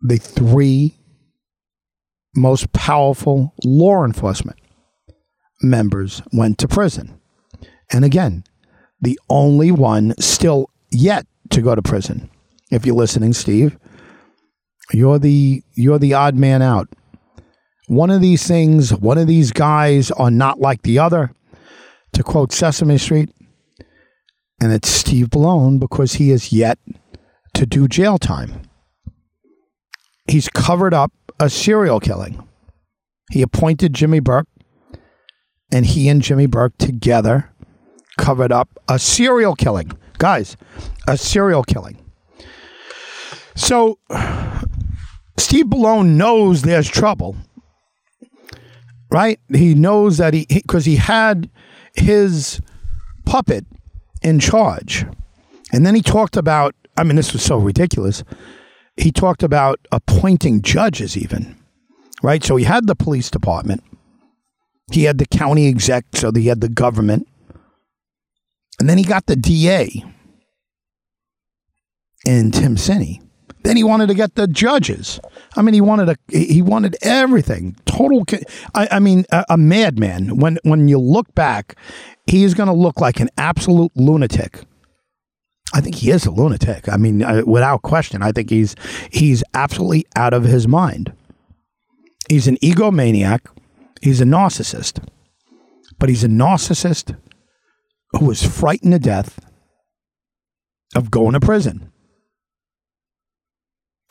the 0.00 0.16
three 0.16 0.96
most 2.34 2.72
powerful 2.72 3.54
law 3.64 4.04
enforcement 4.04 4.58
members 5.62 6.22
went 6.32 6.58
to 6.58 6.68
prison. 6.68 7.20
And 7.92 8.04
again, 8.04 8.44
the 9.00 9.18
only 9.28 9.70
one 9.70 10.14
still 10.18 10.70
yet 10.90 11.26
to 11.50 11.60
go 11.60 11.74
to 11.74 11.82
prison. 11.82 12.30
If 12.70 12.86
you're 12.86 12.94
listening, 12.94 13.32
Steve, 13.32 13.76
you're 14.92 15.18
the 15.18 15.62
you're 15.74 15.98
the 15.98 16.14
odd 16.14 16.36
man 16.36 16.62
out. 16.62 16.88
One 17.88 18.10
of 18.10 18.20
these 18.20 18.46
things, 18.46 18.94
one 18.94 19.18
of 19.18 19.26
these 19.26 19.50
guys 19.50 20.10
are 20.12 20.30
not 20.30 20.60
like 20.60 20.82
the 20.82 20.98
other. 20.98 21.34
To 22.14 22.24
quote 22.24 22.52
Sesame 22.52 22.98
Street, 22.98 23.30
and 24.60 24.72
it's 24.72 24.88
Steve 24.88 25.28
Bellone 25.28 25.80
because 25.80 26.14
he 26.14 26.30
is 26.30 26.52
yet 26.52 26.78
to 27.54 27.66
do 27.66 27.88
jail 27.88 28.18
time. 28.18 28.62
He's 30.28 30.48
covered 30.48 30.94
up 30.94 31.12
a 31.40 31.48
serial 31.48 31.98
killing. 31.98 32.46
He 33.30 33.42
appointed 33.42 33.94
Jimmy 33.94 34.20
Burke, 34.20 34.48
and 35.72 35.86
he 35.86 36.08
and 36.08 36.20
Jimmy 36.20 36.46
Burke 36.46 36.76
together 36.78 37.50
covered 38.18 38.52
up 38.52 38.68
a 38.88 38.98
serial 38.98 39.54
killing. 39.54 39.92
Guys, 40.18 40.56
a 41.08 41.16
serial 41.16 41.62
killing. 41.62 41.96
So, 43.54 43.98
Steve 45.38 45.66
Bellone 45.66 46.16
knows 46.16 46.62
there's 46.62 46.88
trouble, 46.88 47.36
right? 49.10 49.40
He 49.48 49.74
knows 49.74 50.18
that 50.18 50.34
he, 50.34 50.46
because 50.48 50.84
he 50.84 50.96
had 50.96 51.50
his 51.94 52.60
puppet 53.24 53.64
in 54.22 54.40
charge. 54.40 55.06
And 55.72 55.86
then 55.86 55.94
he 55.94 56.02
talked 56.02 56.36
about, 56.36 56.74
I 56.96 57.04
mean, 57.04 57.16
this 57.16 57.32
was 57.32 57.42
so 57.42 57.56
ridiculous. 57.56 58.24
He 58.96 59.12
talked 59.12 59.42
about 59.42 59.80
appointing 59.92 60.62
judges, 60.62 61.16
even, 61.16 61.56
right? 62.22 62.42
So 62.42 62.56
he 62.56 62.64
had 62.64 62.86
the 62.86 62.96
police 62.96 63.30
department, 63.30 63.82
he 64.92 65.04
had 65.04 65.18
the 65.18 65.26
county 65.26 65.68
exec, 65.68 66.04
so 66.14 66.32
he 66.32 66.46
had 66.46 66.60
the 66.60 66.68
government. 66.68 67.26
And 68.78 68.88
then 68.88 68.98
he 68.98 69.04
got 69.04 69.26
the 69.26 69.36
DA 69.36 70.04
in 72.26 72.50
Tim 72.50 72.76
Sini. 72.76 73.20
Then 73.62 73.76
he 73.76 73.84
wanted 73.84 74.08
to 74.08 74.14
get 74.14 74.36
the 74.36 74.46
judges. 74.46 75.20
I 75.56 75.62
mean, 75.62 75.74
he 75.74 75.80
wanted 75.80 76.08
a 76.08 76.16
he 76.28 76.62
wanted 76.62 76.96
everything. 77.02 77.76
Total. 77.84 78.24
I, 78.74 78.88
I 78.92 78.98
mean, 79.00 79.26
a, 79.30 79.44
a 79.50 79.56
madman. 79.56 80.38
When 80.38 80.58
when 80.62 80.88
you 80.88 80.98
look 80.98 81.34
back, 81.34 81.76
he 82.26 82.44
is 82.44 82.54
going 82.54 82.68
to 82.68 82.72
look 82.72 83.00
like 83.00 83.20
an 83.20 83.28
absolute 83.36 83.92
lunatic. 83.94 84.62
I 85.72 85.80
think 85.80 85.96
he 85.96 86.10
is 86.10 86.26
a 86.26 86.30
lunatic. 86.30 86.88
I 86.88 86.96
mean, 86.96 87.22
uh, 87.22 87.42
without 87.46 87.82
question, 87.82 88.22
I 88.22 88.32
think 88.32 88.50
he's 88.50 88.74
he's 89.10 89.44
absolutely 89.54 90.06
out 90.16 90.32
of 90.32 90.44
his 90.44 90.66
mind. 90.66 91.12
He's 92.28 92.48
an 92.48 92.56
egomaniac. 92.62 93.40
He's 94.00 94.20
a 94.20 94.24
narcissist, 94.24 95.06
but 95.98 96.08
he's 96.08 96.24
a 96.24 96.28
narcissist 96.28 97.16
who 98.12 98.30
is 98.30 98.42
frightened 98.42 98.92
to 98.94 98.98
death 98.98 99.38
of 100.96 101.10
going 101.10 101.34
to 101.34 101.40
prison. 101.40 101.92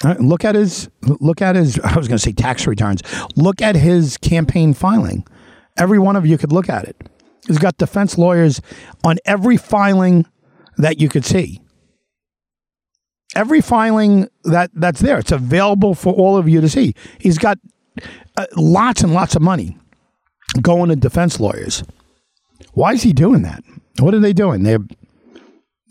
Uh, 0.03 0.15
look 0.19 0.45
at 0.45 0.55
his 0.55 0.89
look 1.01 1.41
at 1.41 1.55
his 1.55 1.79
I 1.83 1.97
was 1.97 2.07
going 2.07 2.17
to 2.17 2.23
say 2.23 2.31
tax 2.31 2.65
returns. 2.67 3.01
Look 3.35 3.61
at 3.61 3.75
his 3.75 4.17
campaign 4.17 4.73
filing. 4.73 5.25
Every 5.77 5.99
one 5.99 6.15
of 6.15 6.25
you 6.25 6.37
could 6.37 6.51
look 6.51 6.69
at 6.69 6.85
it. 6.85 6.97
He's 7.47 7.57
got 7.57 7.77
defense 7.77 8.17
lawyers 8.17 8.61
on 9.03 9.17
every 9.25 9.57
filing 9.57 10.25
that 10.77 10.99
you 10.99 11.09
could 11.09 11.25
see. 11.25 11.61
Every 13.35 13.61
filing 13.61 14.27
that 14.43 14.71
that's 14.73 14.99
there, 15.01 15.19
it's 15.19 15.31
available 15.31 15.93
for 15.95 16.13
all 16.13 16.37
of 16.37 16.49
you 16.49 16.61
to 16.61 16.69
see. 16.69 16.95
He's 17.19 17.37
got 17.37 17.57
uh, 18.37 18.45
lots 18.55 19.01
and 19.03 19.13
lots 19.13 19.35
of 19.35 19.41
money 19.41 19.77
going 20.61 20.89
to 20.89 20.95
defense 20.95 21.39
lawyers. 21.39 21.83
Why 22.73 22.93
is 22.93 23.03
he 23.03 23.13
doing 23.13 23.43
that? 23.43 23.63
What 23.99 24.13
are 24.13 24.19
they 24.19 24.33
doing? 24.33 24.63
They 24.63 24.77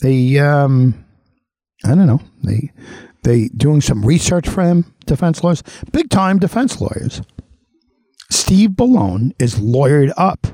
they 0.01 0.39
um 0.39 1.05
I 1.85 1.95
don't 1.95 2.07
know. 2.07 2.21
They 2.43 2.73
they 3.29 3.49
doing 3.49 3.81
some 3.81 4.05
research 4.05 4.49
for 4.49 4.63
him, 4.63 4.93
defense 5.05 5.45
lawyers, 5.45 5.63
big 5.93 6.09
time 6.09 6.39
defense 6.39 6.81
lawyers. 6.81 7.21
Steve 8.31 8.71
Bellone 8.71 9.33
is 9.39 9.57
lawyered 9.57 10.13
up, 10.17 10.47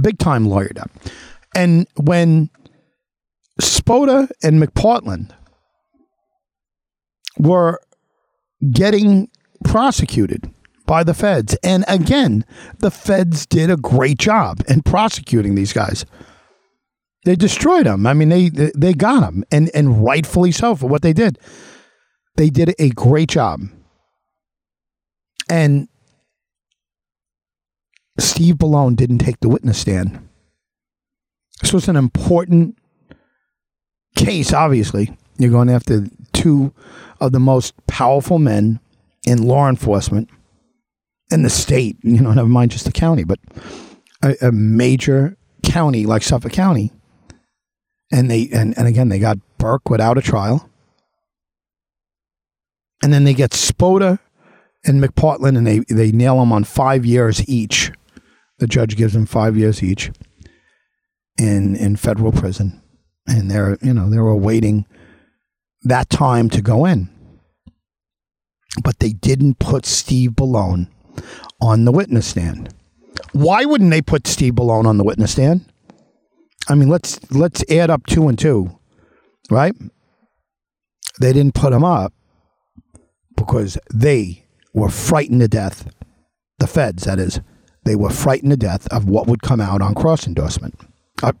big 0.00 0.18
time 0.18 0.46
lawyered 0.46 0.78
up. 0.78 0.90
And 1.54 1.86
when 1.96 2.50
Spota 3.60 4.30
and 4.42 4.62
McPartland 4.62 5.32
were 7.38 7.80
getting 8.72 9.28
prosecuted 9.64 10.50
by 10.86 11.02
the 11.02 11.14
feds, 11.14 11.56
and 11.64 11.84
again, 11.88 12.44
the 12.78 12.90
feds 12.90 13.46
did 13.46 13.70
a 13.70 13.76
great 13.76 14.18
job 14.18 14.60
in 14.68 14.82
prosecuting 14.82 15.56
these 15.56 15.72
guys. 15.72 16.06
They 17.26 17.34
destroyed 17.34 17.86
them. 17.86 18.06
I 18.06 18.14
mean, 18.14 18.28
they 18.28 18.50
they 18.50 18.94
got 18.94 19.20
them, 19.20 19.44
and 19.50 19.68
and 19.74 20.04
rightfully 20.04 20.52
so 20.52 20.76
for 20.76 20.86
what 20.86 21.02
they 21.02 21.12
did. 21.12 21.40
They 22.36 22.50
did 22.50 22.72
a 22.78 22.90
great 22.90 23.28
job. 23.28 23.62
And 25.50 25.88
Steve 28.16 28.54
Bellone 28.54 28.94
didn't 28.94 29.18
take 29.18 29.40
the 29.40 29.48
witness 29.48 29.78
stand. 29.78 30.28
This 31.60 31.72
was 31.72 31.88
an 31.88 31.96
important 31.96 32.78
case, 34.14 34.52
obviously. 34.52 35.16
You're 35.36 35.50
going 35.50 35.68
after 35.68 36.06
two 36.32 36.72
of 37.18 37.32
the 37.32 37.40
most 37.40 37.74
powerful 37.88 38.38
men 38.38 38.78
in 39.26 39.42
law 39.42 39.68
enforcement 39.68 40.30
in 41.32 41.42
the 41.42 41.50
state, 41.50 41.96
you 42.04 42.20
know, 42.20 42.32
never 42.32 42.48
mind 42.48 42.70
just 42.70 42.84
the 42.84 42.92
county, 42.92 43.24
but 43.24 43.40
a, 44.22 44.36
a 44.42 44.52
major 44.52 45.36
county 45.64 46.06
like 46.06 46.22
Suffolk 46.22 46.52
County. 46.52 46.92
And 48.12 48.30
they 48.30 48.48
and, 48.52 48.76
and 48.78 48.86
again 48.86 49.08
they 49.08 49.18
got 49.18 49.38
Burke 49.58 49.90
without 49.90 50.18
a 50.18 50.22
trial. 50.22 50.68
And 53.02 53.12
then 53.12 53.24
they 53.24 53.34
get 53.34 53.50
Spota 53.50 54.18
and 54.84 55.02
McPartland 55.02 55.58
and 55.58 55.66
they, 55.66 55.80
they 55.80 56.12
nail 56.12 56.38
them 56.38 56.52
on 56.52 56.64
five 56.64 57.04
years 57.04 57.46
each. 57.48 57.92
The 58.58 58.66
judge 58.66 58.96
gives 58.96 59.12
them 59.12 59.26
five 59.26 59.56
years 59.56 59.82
each 59.82 60.10
in 61.36 61.76
in 61.76 61.96
federal 61.96 62.32
prison. 62.32 62.80
And 63.26 63.50
they're 63.50 63.76
you 63.82 63.92
know, 63.92 64.08
they're 64.08 64.26
awaiting 64.26 64.86
that 65.82 66.08
time 66.08 66.48
to 66.50 66.62
go 66.62 66.84
in. 66.84 67.08
But 68.82 68.98
they 68.98 69.12
didn't 69.12 69.58
put 69.58 69.86
Steve 69.86 70.32
Bellone 70.32 70.88
on 71.60 71.84
the 71.84 71.92
witness 71.92 72.26
stand. 72.26 72.74
Why 73.32 73.64
wouldn't 73.64 73.90
they 73.90 74.02
put 74.02 74.26
Steve 74.26 74.54
Bellone 74.54 74.86
on 74.86 74.98
the 74.98 75.04
witness 75.04 75.32
stand? 75.32 75.64
I 76.68 76.74
mean, 76.74 76.88
let's 76.88 77.20
let's 77.30 77.64
add 77.70 77.90
up 77.90 78.06
two 78.06 78.28
and 78.28 78.38
two, 78.38 78.78
right? 79.50 79.74
They 81.20 81.32
didn't 81.32 81.54
put 81.54 81.72
him 81.72 81.84
up 81.84 82.12
because 83.36 83.78
they 83.92 84.44
were 84.74 84.88
frightened 84.88 85.40
to 85.40 85.48
death. 85.48 85.88
The 86.58 86.66
feds, 86.66 87.04
that 87.04 87.18
is, 87.18 87.40
they 87.84 87.96
were 87.96 88.10
frightened 88.10 88.50
to 88.50 88.56
death 88.56 88.86
of 88.88 89.08
what 89.08 89.26
would 89.26 89.42
come 89.42 89.60
out 89.60 89.82
on 89.82 89.94
cross 89.94 90.26
endorsement. 90.26 90.74
Uh, 91.22 91.32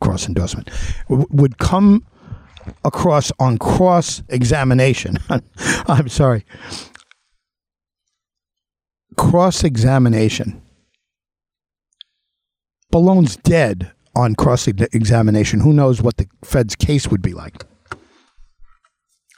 cross 0.00 0.28
endorsement 0.28 0.70
would 1.08 1.58
come 1.58 2.06
across 2.84 3.32
on 3.40 3.58
cross 3.58 4.22
examination. 4.28 5.16
I'm 5.88 6.08
sorry. 6.08 6.44
Cross 9.16 9.64
examination. 9.64 10.62
Bellone's 12.90 13.36
dead 13.36 13.92
on 14.16 14.34
cross 14.34 14.66
examination. 14.66 15.60
Who 15.60 15.72
knows 15.72 16.02
what 16.02 16.16
the 16.16 16.26
Fed's 16.44 16.74
case 16.76 17.08
would 17.08 17.22
be 17.22 17.34
like? 17.34 17.64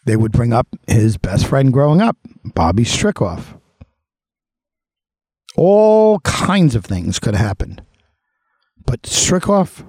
They 0.05 0.17
would 0.17 0.33
bring 0.33 0.53
up 0.53 0.69
his 0.87 1.17
best 1.17 1.47
friend 1.47 1.73
growing 1.73 2.01
up, 2.01 2.17
Bobby 2.45 2.85
Stricoff. 2.85 3.61
All 5.57 6.21
kinds 6.21 6.75
of 6.75 6.85
things 6.85 7.19
could 7.19 7.35
have 7.35 7.47
happened. 7.47 7.83
But 8.85 9.03
Stricoff, 9.03 9.85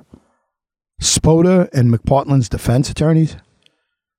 Spota, 1.01 1.69
and 1.71 1.93
McPartland's 1.93 2.49
defense 2.49 2.89
attorneys, 2.89 3.35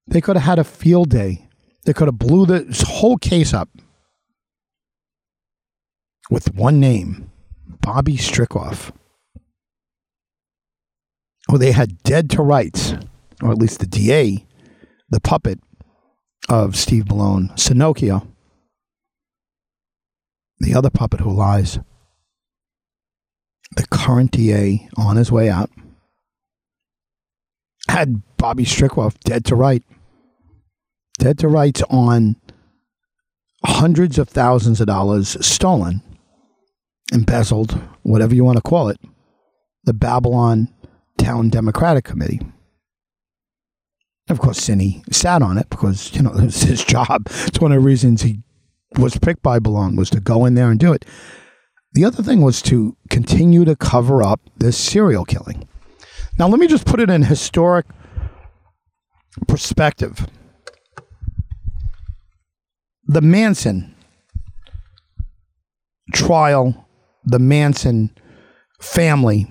they 0.07 0.21
could 0.21 0.37
have 0.37 0.45
had 0.45 0.59
a 0.59 0.65
field 0.65 1.11
day. 1.11 1.49
They 1.85 1.93
could 1.93 2.07
have 2.07 2.19
blew 2.19 2.47
this 2.47 2.83
whole 2.83 3.17
case 3.17 3.53
up 3.53 3.69
with 6.31 6.55
one 6.55 6.79
name, 6.79 7.33
Bobby 7.81 8.17
Stricoff. 8.17 8.93
Oh, 11.49 11.57
they 11.57 11.73
had 11.73 12.03
dead 12.03 12.29
to 12.31 12.43
rights, 12.43 12.93
or 13.43 13.51
at 13.51 13.59
least 13.59 13.81
the 13.81 13.87
DA, 13.87 14.47
the 15.09 15.21
puppet 15.21 15.59
of 16.49 16.77
Steve 16.77 17.05
Bellone, 17.05 17.51
Sinocchio, 17.57 18.27
the 20.59 20.75
other 20.75 20.91
puppet 20.91 21.21
who 21.21 21.33
lies, 21.33 21.79
the 23.77 23.87
current 23.91 24.33
DA 24.33 24.89
on 24.97 25.17
his 25.17 25.33
way 25.33 25.49
out, 25.49 25.71
had 27.89 28.23
Bobby 28.37 28.65
Stricoff 28.65 29.19
dead 29.21 29.45
to 29.47 29.55
right. 29.55 29.83
Dead 31.19 31.39
to 31.39 31.49
rights 31.49 31.83
on 31.91 32.37
hundreds 33.65 34.19
of 34.19 34.29
thousands 34.29 34.81
of 34.81 34.87
dollars 34.87 35.37
stolen, 35.45 36.03
embezzled, 37.13 37.73
whatever 38.03 38.35
you 38.35 38.45
want 38.45 38.57
to 38.57 38.63
call 38.63 38.89
it, 38.89 39.01
the 39.85 39.93
Babylon 39.95 40.73
Town 41.19 41.51
Democratic 41.51 42.05
Committee. 42.05 42.41
Of 44.29 44.41
course, 44.41 44.61
Sini 44.61 45.03
sat 45.13 45.43
on 45.43 45.59
it 45.59 45.69
because, 45.71 46.15
you 46.15 46.23
know, 46.23 46.33
it 46.35 46.45
was 46.45 46.63
his 46.63 46.85
job. 46.85 47.27
It's 47.47 47.61
one 47.61 47.73
of 47.73 47.81
the 47.81 47.87
reasons 47.87 48.23
he 48.23 48.41
was 48.97 49.19
picked 49.19 49.43
by 49.43 49.59
Bellone 49.59 49.97
was 49.97 50.11
to 50.11 50.21
go 50.21 50.45
in 50.45 50.55
there 50.55 50.71
and 50.71 50.81
do 50.81 50.93
it. 50.93 51.05
The 51.93 52.05
other 52.05 52.23
thing 52.23 52.41
was 52.43 52.63
to 52.63 52.97
continue 53.11 53.65
to 53.65 53.75
cover 53.75 54.23
up 54.23 54.41
this 54.57 54.77
serial 54.77 55.25
killing. 55.25 55.69
Now, 56.39 56.49
let 56.49 56.61
me 56.61 56.67
just 56.67 56.87
put 56.87 57.01
it 57.01 57.11
in 57.11 57.23
historic 57.23 57.87
perspective. 59.47 60.27
The 63.07 63.23
Manson 63.23 63.95
trial, 66.13 66.87
the 67.25 67.39
Manson 67.39 68.11
family 68.81 69.47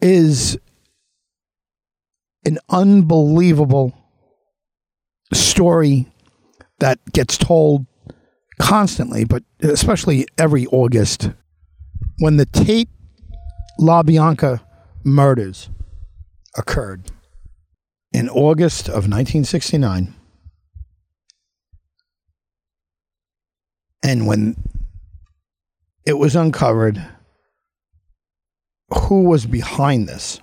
is 0.00 0.58
an 2.44 2.58
unbelievable 2.68 3.92
story 5.32 6.06
that 6.78 6.98
gets 7.12 7.36
told 7.36 7.86
constantly, 8.58 9.24
but 9.24 9.42
especially 9.60 10.26
every 10.38 10.66
August. 10.66 11.30
When 12.18 12.36
the 12.36 12.46
Tate 12.46 12.88
LaBianca 13.78 14.60
murders 15.04 15.70
occurred 16.56 17.10
in 18.12 18.28
August 18.28 18.88
of 18.88 19.08
1969, 19.08 20.14
and 24.02 24.26
when 24.26 24.56
it 26.06 26.14
was 26.14 26.34
uncovered 26.34 27.06
who 28.92 29.22
was 29.24 29.46
behind 29.46 30.08
this 30.08 30.40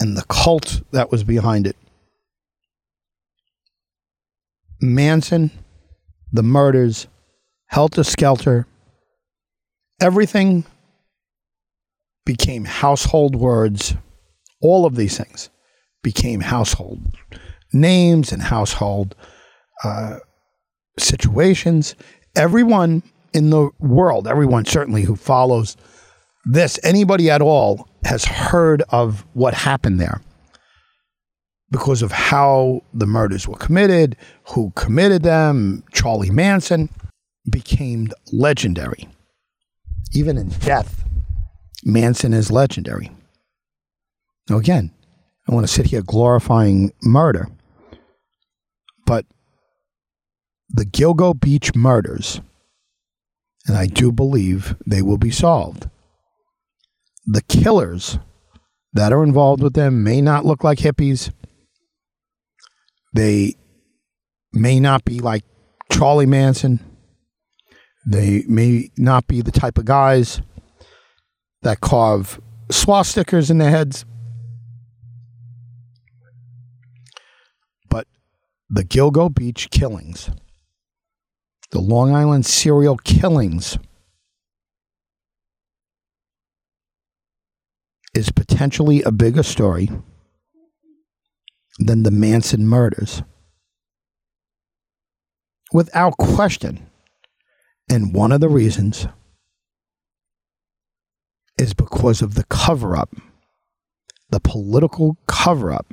and 0.00 0.16
the 0.16 0.24
cult 0.28 0.82
that 0.92 1.10
was 1.10 1.24
behind 1.24 1.66
it. 1.66 1.76
Manson, 4.80 5.50
the 6.32 6.42
murders, 6.42 7.06
Helter 7.66 8.04
Skelter, 8.04 8.66
everything 10.00 10.64
became 12.26 12.64
household 12.64 13.36
words. 13.36 13.94
All 14.60 14.86
of 14.86 14.96
these 14.96 15.16
things 15.16 15.50
became 16.02 16.40
household 16.40 17.00
names 17.74 18.32
and 18.32 18.40
household 18.40 19.14
uh, 19.82 20.18
situations. 20.98 21.94
Everyone 22.36 23.02
in 23.34 23.50
the 23.50 23.70
world, 23.80 24.28
everyone 24.28 24.64
certainly 24.64 25.02
who 25.02 25.16
follows 25.16 25.76
this, 26.44 26.78
anybody 26.82 27.30
at 27.30 27.42
all 27.42 27.88
has 28.04 28.24
heard 28.24 28.82
of 28.90 29.24
what 29.32 29.54
happened 29.54 30.00
there 30.00 30.20
because 31.70 32.02
of 32.02 32.12
how 32.12 32.82
the 32.92 33.06
murders 33.06 33.48
were 33.48 33.56
committed, 33.56 34.16
who 34.48 34.72
committed 34.76 35.22
them, 35.22 35.82
Charlie 35.92 36.30
Manson 36.30 36.88
became 37.50 38.08
legendary. 38.32 39.08
Even 40.12 40.36
in 40.36 40.50
death, 40.50 41.04
Manson 41.84 42.32
is 42.32 42.52
legendary. 42.52 43.10
Now, 44.48 44.58
again, 44.58 44.92
I 45.48 45.54
want 45.54 45.66
to 45.66 45.72
sit 45.72 45.86
here 45.86 46.02
glorifying 46.02 46.92
murder, 47.02 47.48
but 49.06 49.26
the 50.68 50.84
Gilgo 50.84 51.38
Beach 51.38 51.74
murders, 51.74 52.40
and 53.66 53.76
I 53.76 53.86
do 53.86 54.12
believe 54.12 54.76
they 54.86 55.02
will 55.02 55.18
be 55.18 55.30
solved 55.30 55.88
the 57.26 57.42
killers 57.42 58.18
that 58.92 59.12
are 59.12 59.24
involved 59.24 59.62
with 59.62 59.74
them 59.74 60.02
may 60.02 60.20
not 60.20 60.44
look 60.44 60.62
like 60.62 60.78
hippies. 60.78 61.32
They 63.12 63.54
may 64.52 64.80
not 64.80 65.04
be 65.04 65.20
like 65.20 65.44
Charlie 65.90 66.26
Manson. 66.26 66.80
They 68.06 68.44
may 68.46 68.90
not 68.96 69.26
be 69.26 69.40
the 69.40 69.52
type 69.52 69.78
of 69.78 69.84
guys 69.84 70.40
that 71.62 71.80
carve 71.80 72.40
swastikas 72.68 73.50
in 73.50 73.58
their 73.58 73.70
heads. 73.70 74.04
But 77.88 78.06
the 78.68 78.84
Gilgo 78.84 79.34
Beach 79.34 79.70
killings, 79.70 80.30
the 81.70 81.80
Long 81.80 82.14
Island 82.14 82.44
serial 82.44 82.98
killings, 82.98 83.78
is 88.14 88.30
potentially 88.30 89.02
a 89.02 89.12
bigger 89.12 89.42
story 89.42 89.90
than 91.78 92.04
the 92.04 92.10
Manson 92.10 92.66
murders. 92.66 93.22
Without 95.72 96.16
question. 96.16 96.86
And 97.90 98.14
one 98.14 98.32
of 98.32 98.40
the 98.40 98.48
reasons 98.48 99.06
is 101.58 101.74
because 101.74 102.22
of 102.22 102.34
the 102.34 102.44
cover 102.44 102.96
up, 102.96 103.10
the 104.30 104.40
political 104.40 105.18
cover 105.26 105.72
up. 105.72 105.92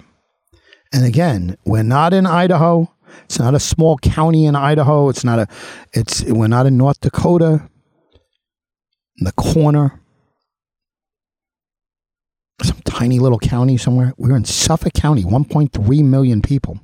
And 0.94 1.06
again, 1.06 1.58
we're 1.66 1.84
not 1.84 2.14
in 2.14 2.26
Idaho. 2.26 2.94
It's 3.26 3.40
not 3.40 3.56
a 3.56 3.60
small 3.60 3.98
county 3.98 4.46
in 4.46 4.56
Idaho. 4.56 5.10
It's 5.10 5.24
not 5.24 5.40
a, 5.40 5.48
it's, 5.94 6.24
we're 6.24 6.48
not 6.48 6.66
in 6.66 6.78
North 6.78 7.02
Dakota, 7.02 7.70
in 9.18 9.26
the 9.26 9.34
corner 9.34 10.01
some 12.64 12.82
tiny 12.86 13.20
little 13.20 13.40
county 13.40 13.78
somewhere. 13.78 14.14
We're 14.18 14.36
in 14.36 14.46
Suffolk 14.46 14.94
County, 14.94 15.24
1.3 15.24 16.04
million 16.04 16.42
people. 16.42 16.80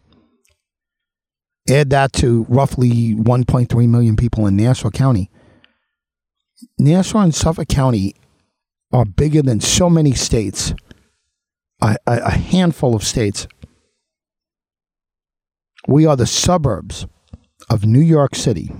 Add 1.70 1.90
that 1.90 2.14
to 2.14 2.46
roughly 2.48 3.14
1.3 3.16 3.90
million 3.90 4.16
people 4.16 4.48
in 4.48 4.56
Nassau 4.56 4.90
County. 4.90 5.30
Nassau 6.80 7.20
and 7.20 7.36
Suffolk 7.36 7.68
County 7.68 8.16
are 8.92 9.06
bigger 9.06 9.42
than 9.42 9.60
so 9.60 9.90
many 9.90 10.14
states, 10.14 10.74
a, 11.82 11.98
a, 12.08 12.18
a 12.20 12.32
handful 12.32 12.96
of 12.96 13.04
states. 13.04 13.48
We 15.88 16.06
are 16.06 16.16
the 16.16 16.26
suburbs 16.26 17.06
of 17.70 17.86
New 17.86 18.02
York 18.02 18.36
City. 18.36 18.72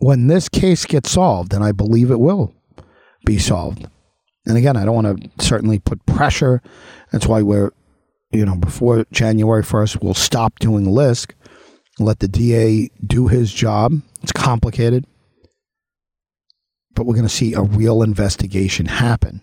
When 0.00 0.26
this 0.26 0.48
case 0.48 0.84
gets 0.84 1.10
solved, 1.10 1.54
and 1.54 1.64
I 1.64 1.72
believe 1.72 2.10
it 2.10 2.20
will 2.20 2.54
be 3.24 3.38
solved. 3.38 3.86
And 4.46 4.56
again, 4.58 4.76
I 4.76 4.84
don't 4.84 4.94
want 4.94 5.22
to 5.22 5.44
certainly 5.44 5.78
put 5.78 6.04
pressure. 6.06 6.60
That's 7.12 7.26
why 7.26 7.42
we're, 7.42 7.70
you 8.32 8.44
know, 8.44 8.56
before 8.56 9.06
January 9.12 9.62
1st, 9.62 10.02
we'll 10.02 10.14
stop 10.14 10.58
doing 10.58 10.86
LISK 10.86 11.34
let 12.00 12.20
the 12.20 12.28
DA 12.28 12.90
do 13.04 13.28
his 13.28 13.52
job. 13.52 14.00
It's 14.22 14.32
complicated, 14.32 15.06
but 16.94 17.04
we're 17.04 17.14
going 17.14 17.26
to 17.26 17.28
see 17.28 17.54
a 17.54 17.62
real 17.62 18.02
investigation 18.02 18.86
happen. 18.86 19.40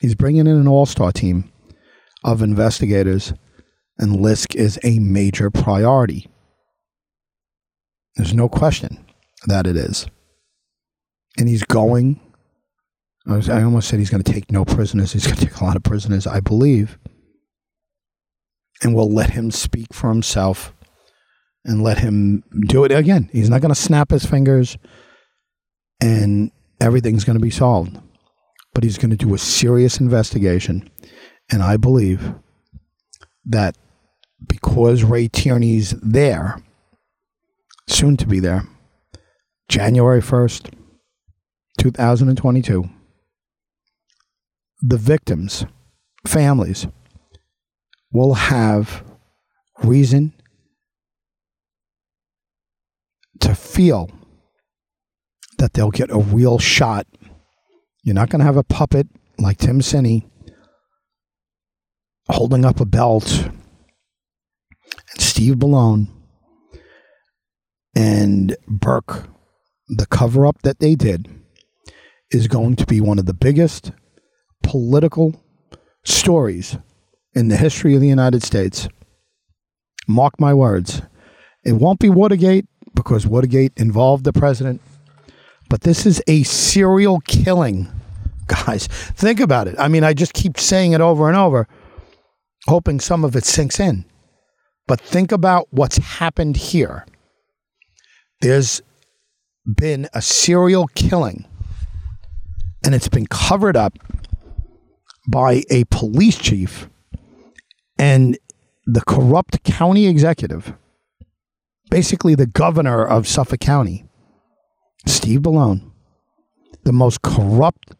He's 0.00 0.14
bringing 0.14 0.46
in 0.46 0.56
an 0.56 0.68
all 0.68 0.86
star 0.86 1.12
team 1.12 1.50
of 2.22 2.42
investigators, 2.42 3.32
and 3.98 4.16
Lisk 4.16 4.54
is 4.54 4.78
a 4.82 4.98
major 4.98 5.50
priority. 5.50 6.28
There's 8.16 8.34
no 8.34 8.48
question 8.48 9.04
that 9.46 9.66
it 9.66 9.76
is. 9.76 10.06
And 11.38 11.48
he's 11.48 11.64
going, 11.64 12.20
I 13.26 13.62
almost 13.62 13.88
said 13.88 13.98
he's 13.98 14.10
going 14.10 14.22
to 14.22 14.32
take 14.32 14.50
no 14.50 14.64
prisoners. 14.64 15.12
He's 15.12 15.26
going 15.26 15.36
to 15.36 15.46
take 15.46 15.60
a 15.60 15.64
lot 15.64 15.76
of 15.76 15.82
prisoners, 15.82 16.26
I 16.26 16.40
believe. 16.40 16.98
And 18.82 18.94
we'll 18.94 19.12
let 19.12 19.30
him 19.30 19.50
speak 19.50 19.92
for 19.92 20.08
himself 20.08 20.74
and 21.64 21.82
let 21.82 21.98
him 21.98 22.42
do 22.66 22.84
it 22.84 22.92
again. 22.92 23.28
He's 23.32 23.50
not 23.50 23.60
going 23.60 23.74
to 23.74 23.80
snap 23.80 24.10
his 24.10 24.24
fingers 24.24 24.78
and 26.00 26.50
everything's 26.80 27.24
going 27.24 27.38
to 27.38 27.42
be 27.42 27.50
solved. 27.50 27.98
But 28.72 28.84
he's 28.84 28.98
going 28.98 29.10
to 29.10 29.16
do 29.16 29.34
a 29.34 29.38
serious 29.38 30.00
investigation. 30.00 30.88
And 31.50 31.62
I 31.62 31.76
believe 31.76 32.34
that 33.44 33.76
because 34.46 35.04
Ray 35.04 35.28
Tierney's 35.28 35.90
there, 36.00 36.62
soon 37.88 38.16
to 38.16 38.26
be 38.26 38.40
there, 38.40 38.66
January 39.70 40.20
1st, 40.20 40.74
2022, 41.78 42.90
the 44.82 44.96
victims' 44.96 45.64
families 46.26 46.88
will 48.10 48.34
have 48.34 49.04
reason 49.84 50.32
to 53.38 53.54
feel 53.54 54.10
that 55.58 55.74
they'll 55.74 55.92
get 55.92 56.10
a 56.10 56.18
real 56.18 56.58
shot. 56.58 57.06
You're 58.02 58.16
not 58.16 58.28
going 58.28 58.40
to 58.40 58.46
have 58.46 58.56
a 58.56 58.64
puppet 58.64 59.06
like 59.38 59.58
Tim 59.58 59.78
Sini 59.78 60.28
holding 62.28 62.64
up 62.64 62.80
a 62.80 62.84
belt 62.84 63.44
and 65.12 65.20
Steve 65.20 65.54
Bellone 65.54 66.08
and 67.94 68.56
Burke. 68.66 69.28
The 69.92 70.06
cover 70.06 70.46
up 70.46 70.62
that 70.62 70.78
they 70.78 70.94
did 70.94 71.28
is 72.30 72.46
going 72.46 72.76
to 72.76 72.86
be 72.86 73.00
one 73.00 73.18
of 73.18 73.26
the 73.26 73.34
biggest 73.34 73.90
political 74.62 75.42
stories 76.04 76.78
in 77.34 77.48
the 77.48 77.56
history 77.56 77.96
of 77.96 78.00
the 78.00 78.06
United 78.06 78.44
States. 78.44 78.88
Mark 80.06 80.38
my 80.38 80.54
words. 80.54 81.02
It 81.64 81.72
won't 81.72 81.98
be 81.98 82.08
Watergate 82.08 82.66
because 82.94 83.26
Watergate 83.26 83.72
involved 83.76 84.22
the 84.22 84.32
president, 84.32 84.80
but 85.68 85.80
this 85.80 86.06
is 86.06 86.22
a 86.28 86.44
serial 86.44 87.18
killing. 87.26 87.88
Guys, 88.46 88.86
think 88.86 89.40
about 89.40 89.66
it. 89.66 89.74
I 89.76 89.88
mean, 89.88 90.04
I 90.04 90.14
just 90.14 90.34
keep 90.34 90.56
saying 90.56 90.92
it 90.92 91.00
over 91.00 91.26
and 91.26 91.36
over, 91.36 91.66
hoping 92.68 93.00
some 93.00 93.24
of 93.24 93.34
it 93.34 93.44
sinks 93.44 93.80
in. 93.80 94.04
But 94.86 95.00
think 95.00 95.32
about 95.32 95.66
what's 95.70 95.96
happened 95.96 96.56
here. 96.56 97.06
There's 98.40 98.82
been 99.66 100.08
a 100.14 100.22
serial 100.22 100.88
killing, 100.94 101.46
and 102.84 102.94
it's 102.94 103.08
been 103.08 103.26
covered 103.26 103.76
up 103.76 103.98
by 105.28 105.62
a 105.70 105.84
police 105.90 106.38
chief 106.38 106.88
and 107.98 108.38
the 108.86 109.02
corrupt 109.02 109.62
county 109.62 110.06
executive, 110.06 110.72
basically 111.90 112.34
the 112.34 112.46
governor 112.46 113.04
of 113.04 113.28
Suffolk 113.28 113.60
County, 113.60 114.04
Steve 115.06 115.40
Bellone, 115.40 115.90
the 116.84 116.92
most 116.92 117.22
corrupt 117.22 117.94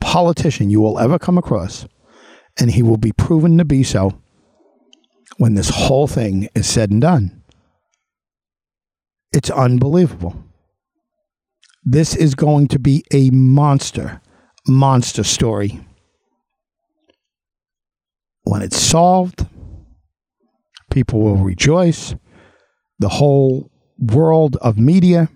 politician 0.00 0.70
you 0.70 0.80
will 0.80 0.98
ever 0.98 1.18
come 1.18 1.38
across, 1.38 1.86
and 2.58 2.72
he 2.72 2.82
will 2.82 2.96
be 2.96 3.12
proven 3.12 3.56
to 3.58 3.64
be 3.64 3.82
so 3.82 4.20
when 5.36 5.54
this 5.54 5.70
whole 5.70 6.08
thing 6.08 6.48
is 6.54 6.68
said 6.68 6.90
and 6.90 7.00
done. 7.00 7.42
It's 9.32 9.50
unbelievable. 9.50 10.47
This 11.90 12.14
is 12.14 12.34
going 12.34 12.68
to 12.68 12.78
be 12.78 13.02
a 13.12 13.30
monster, 13.30 14.20
monster 14.66 15.24
story 15.24 15.80
when 18.48 18.62
it's 18.62 18.80
solved, 18.80 19.46
people 20.90 21.20
will 21.20 21.36
rejoice. 21.36 22.14
The 22.98 23.08
whole 23.08 23.70
world 23.98 24.56
of 24.56 24.78
media 24.78 25.28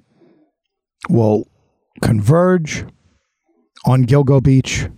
will 1.10 1.46
converge 2.00 2.86
on 3.84 4.04
Gilgo 4.04 4.42
Beach, 4.42 4.88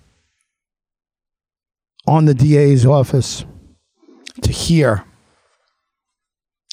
on 2.07 2.27
the 2.27 2.35
DA's 2.35 2.87
office, 2.87 3.45
to 4.43 4.53
hear 4.53 5.05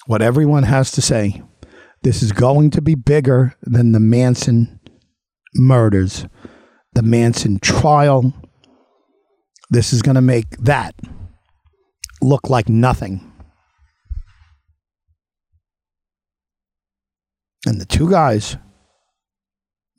what 0.05 0.21
everyone 0.21 0.63
has 0.63 0.91
to 0.91 1.01
say. 1.01 1.41
This 2.03 2.23
is 2.23 2.31
going 2.31 2.71
to 2.71 2.81
be 2.81 2.95
bigger 2.95 3.55
than 3.61 3.91
the 3.91 3.99
Manson 3.99 4.79
murders, 5.53 6.25
the 6.93 7.03
Manson 7.03 7.59
trial. 7.59 8.33
This 9.69 9.93
is 9.93 10.01
going 10.01 10.15
to 10.15 10.21
make 10.21 10.57
that 10.57 10.95
look 12.21 12.49
like 12.49 12.67
nothing. 12.67 13.31
And 17.67 17.79
the 17.79 17.85
two 17.85 18.09
guys 18.09 18.57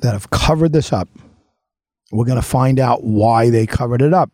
that 0.00 0.12
have 0.12 0.30
covered 0.30 0.72
this 0.72 0.92
up, 0.92 1.08
we're 2.10 2.24
going 2.24 2.34
to 2.34 2.42
find 2.42 2.80
out 2.80 3.04
why 3.04 3.48
they 3.48 3.66
covered 3.66 4.02
it 4.02 4.12
up. 4.12 4.30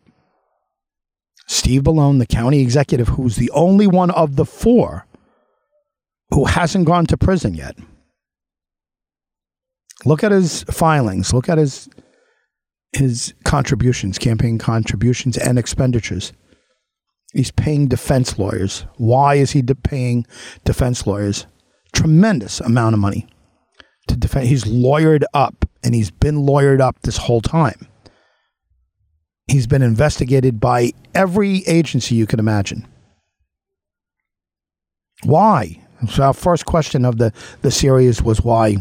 Steve 1.47 1.83
Bellone, 1.83 2.17
the 2.17 2.25
county 2.25 2.61
executive, 2.61 3.09
who's 3.09 3.35
the 3.35 3.51
only 3.51 3.85
one 3.85 4.09
of 4.11 4.35
the 4.35 4.45
four 4.45 5.05
who 6.39 6.45
hasn't 6.45 6.85
gone 6.85 7.05
to 7.05 7.17
prison 7.17 7.53
yet. 7.53 7.75
Look 10.05 10.23
at 10.23 10.31
his 10.31 10.63
filings, 10.63 11.33
look 11.33 11.49
at 11.49 11.57
his 11.57 11.89
his 12.93 13.33
contributions, 13.43 14.17
campaign 14.17 14.57
contributions 14.57 15.37
and 15.37 15.59
expenditures. 15.59 16.31
He's 17.33 17.51
paying 17.51 17.89
defense 17.89 18.39
lawyers. 18.39 18.85
Why 18.95 19.35
is 19.35 19.51
he 19.51 19.61
de- 19.61 19.75
paying 19.75 20.25
defense 20.63 21.05
lawyers? 21.05 21.45
Tremendous 21.91 22.61
amount 22.61 22.93
of 22.93 23.01
money 23.01 23.27
to 24.07 24.15
defend. 24.15 24.47
He's 24.47 24.63
lawyered 24.63 25.25
up, 25.33 25.65
and 25.83 25.93
he's 25.93 26.09
been 26.09 26.37
lawyered 26.37 26.79
up 26.79 27.01
this 27.01 27.17
whole 27.17 27.41
time. 27.41 27.85
He's 29.47 29.67
been 29.67 29.81
investigated 29.81 30.61
by 30.61 30.93
every 31.13 31.65
agency 31.67 32.15
you 32.15 32.25
can 32.25 32.39
imagine. 32.39 32.87
Why? 35.23 35.81
So 36.07 36.23
our 36.23 36.33
first 36.33 36.65
question 36.65 37.03
of 37.03 37.17
the, 37.17 37.33
the 37.61 37.71
series 37.71 38.21
was 38.21 38.41
why. 38.41 38.77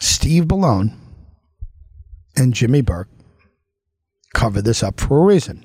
Steve 0.00 0.44
Bellone 0.44 0.96
and 2.36 2.54
Jimmy 2.54 2.80
Burke 2.80 3.08
cover 4.34 4.62
this 4.62 4.82
up 4.82 4.98
for 5.00 5.18
a 5.18 5.24
reason. 5.24 5.64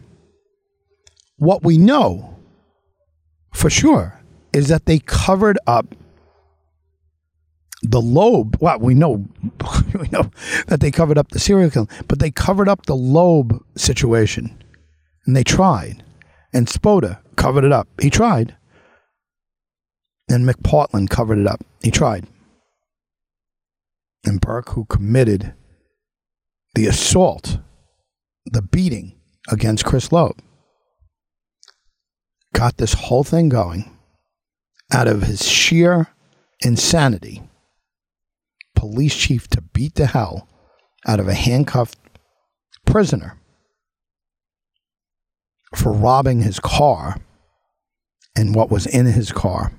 What 1.37 1.63
we 1.63 1.77
know 1.77 2.37
for 3.53 3.69
sure 3.69 4.19
is 4.53 4.67
that 4.67 4.85
they 4.85 4.99
covered 4.99 5.57
up 5.65 5.95
the 7.81 8.01
Loeb. 8.01 8.57
Well, 8.59 8.79
we 8.79 8.93
know 8.93 9.25
we 9.99 10.07
know 10.09 10.29
that 10.67 10.79
they 10.81 10.91
covered 10.91 11.17
up 11.17 11.29
the 11.29 11.39
serial 11.39 11.69
killer, 11.69 11.87
but 12.07 12.19
they 12.19 12.31
covered 12.31 12.67
up 12.67 12.85
the 12.85 12.95
Loeb 12.95 13.63
situation, 13.75 14.61
and 15.25 15.35
they 15.35 15.43
tried. 15.43 16.03
And 16.53 16.67
Spota 16.67 17.19
covered 17.35 17.63
it 17.63 17.71
up. 17.71 17.87
He 18.01 18.09
tried. 18.09 18.55
And 20.29 20.47
McPartland 20.47 21.09
covered 21.09 21.39
it 21.39 21.47
up. 21.47 21.63
He 21.81 21.91
tried. 21.91 22.27
And 24.25 24.41
Burke, 24.41 24.69
who 24.69 24.85
committed 24.85 25.53
the 26.75 26.87
assault, 26.87 27.59
the 28.45 28.61
beating 28.61 29.19
against 29.49 29.85
Chris 29.85 30.11
Loeb, 30.11 30.37
got 32.53 32.77
this 32.77 32.93
whole 32.93 33.23
thing 33.23 33.49
going 33.49 33.95
out 34.91 35.07
of 35.07 35.23
his 35.23 35.47
sheer 35.47 36.07
insanity. 36.61 37.43
Police 38.75 39.15
chief 39.15 39.47
to 39.49 39.61
beat 39.61 39.95
the 39.95 40.07
hell 40.07 40.47
out 41.07 41.19
of 41.19 41.27
a 41.27 41.33
handcuffed 41.33 41.97
prisoner 42.85 43.38
for 45.75 45.91
robbing 45.91 46.41
his 46.41 46.59
car 46.59 47.17
and 48.35 48.55
what 48.55 48.71
was 48.71 48.85
in 48.85 49.05
his 49.05 49.31
car. 49.31 49.71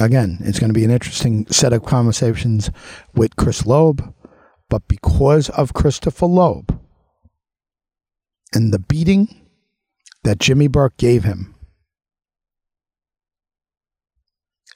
Again, 0.00 0.38
it's 0.40 0.58
going 0.58 0.70
to 0.70 0.78
be 0.78 0.84
an 0.84 0.90
interesting 0.90 1.46
set 1.48 1.72
of 1.72 1.84
conversations 1.84 2.70
with 3.14 3.36
Chris 3.36 3.66
Loeb 3.66 4.14
but 4.70 4.86
because 4.88 5.50
of 5.50 5.74
Christopher 5.74 6.26
Loeb, 6.26 6.80
and 8.54 8.72
the 8.72 8.78
beating 8.78 9.48
that 10.22 10.38
Jimmy 10.38 10.68
Burke 10.68 10.96
gave 10.96 11.24
him. 11.24 11.54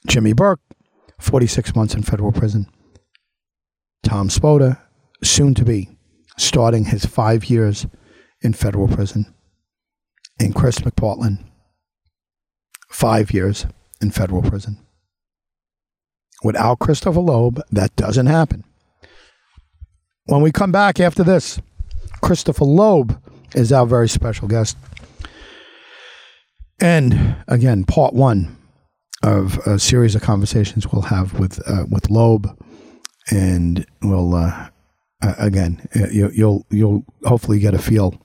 Jimmy 0.05 0.33
Burke, 0.33 0.59
46 1.19 1.75
months 1.75 1.95
in 1.95 2.03
federal 2.03 2.31
prison. 2.31 2.67
Tom 4.03 4.29
Spota, 4.29 4.79
soon 5.23 5.55
to 5.55 5.65
be 5.65 5.97
starting 6.37 6.85
his 6.85 7.05
five 7.05 7.45
years 7.45 7.87
in 8.45 8.53
federal 8.53 8.87
prison. 8.87 9.33
And 10.39 10.53
Chris 10.53 10.79
McPartland, 10.79 11.43
five 12.89 13.31
years 13.31 13.65
in 14.01 14.11
federal 14.11 14.41
prison. 14.41 14.77
Without 16.43 16.79
Christopher 16.79 17.19
Loeb, 17.19 17.61
that 17.71 17.95
doesn't 17.95 18.27
happen. 18.27 18.63
When 20.25 20.41
we 20.41 20.51
come 20.51 20.71
back 20.71 20.99
after 20.99 21.23
this, 21.23 21.59
Christopher 22.21 22.65
Loeb 22.65 23.19
is 23.55 23.71
our 23.71 23.85
very 23.85 24.07
special 24.07 24.47
guest. 24.47 24.77
And 26.79 27.37
again, 27.47 27.83
part 27.85 28.13
one 28.13 28.57
of 29.23 29.57
a 29.65 29.79
series 29.79 30.13
of 30.13 30.21
conversations 30.21 30.91
we'll 30.91 31.03
have 31.03 31.39
with 31.39 31.61
uh, 31.67 31.85
with 31.89 32.09
Loeb, 32.09 32.47
and 33.31 33.85
we'll 34.01 34.35
uh, 34.35 34.69
uh, 35.23 35.33
again 35.37 35.87
you, 36.11 36.29
you'll 36.33 36.65
you'll 36.69 37.05
hopefully 37.23 37.59
get 37.59 37.73
a 37.73 37.79
feel 37.79 38.19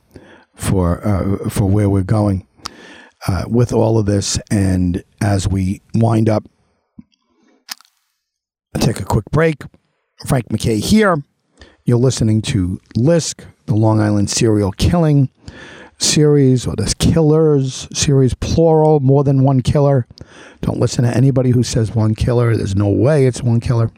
for 0.60 1.04
uh, 1.06 1.48
for 1.48 1.66
where 1.66 1.88
we're 1.88 2.02
going 2.02 2.46
uh, 3.26 3.44
with 3.48 3.72
all 3.72 3.98
of 3.98 4.06
this, 4.06 4.38
and 4.50 5.02
as 5.20 5.48
we 5.48 5.80
wind 5.94 6.28
up, 6.28 6.44
take 8.78 9.00
a 9.00 9.04
quick 9.04 9.24
break. 9.32 9.62
Frank 10.26 10.48
McKay 10.48 10.78
here. 10.78 11.22
You're 11.84 11.98
listening 11.98 12.42
to 12.42 12.78
Lisk, 12.96 13.44
the 13.66 13.74
Long 13.74 14.00
Island 14.00 14.30
serial 14.30 14.70
killing 14.72 15.30
series, 15.98 16.66
or 16.66 16.76
the 16.76 16.94
killers 16.98 17.88
series, 17.92 18.34
plural, 18.34 19.00
more 19.00 19.24
than 19.24 19.42
one 19.42 19.62
killer. 19.62 20.06
Don't 20.60 20.78
listen 20.78 21.04
to 21.04 21.16
anybody 21.16 21.50
who 21.50 21.62
says 21.62 21.94
one 21.94 22.14
killer. 22.14 22.54
There's 22.54 22.76
no 22.76 22.88
way 22.88 23.26
it's 23.26 23.42
one 23.42 23.60
killer. 23.60 23.90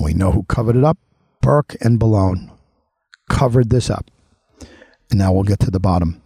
We 0.00 0.14
know 0.14 0.32
who 0.32 0.42
covered 0.44 0.76
it 0.76 0.84
up. 0.84 0.98
Burke 1.40 1.76
and 1.80 1.98
Bellone 1.98 2.50
covered 3.30 3.70
this 3.70 3.88
up. 3.88 4.10
And 5.10 5.18
now 5.18 5.32
we'll 5.32 5.44
get 5.44 5.60
to 5.60 5.70
the 5.70 5.80
bottom. 5.80 6.20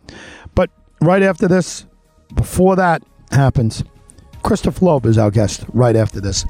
But 0.54 0.70
right 1.00 1.22
after 1.22 1.48
this, 1.48 1.86
before 2.34 2.76
that 2.76 3.02
happens, 3.30 3.84
Christopher 4.42 4.84
Loeb 4.84 5.06
is 5.06 5.18
our 5.18 5.30
guest 5.30 5.64
right 5.72 5.96
after 5.96 6.20
this. 6.20 6.44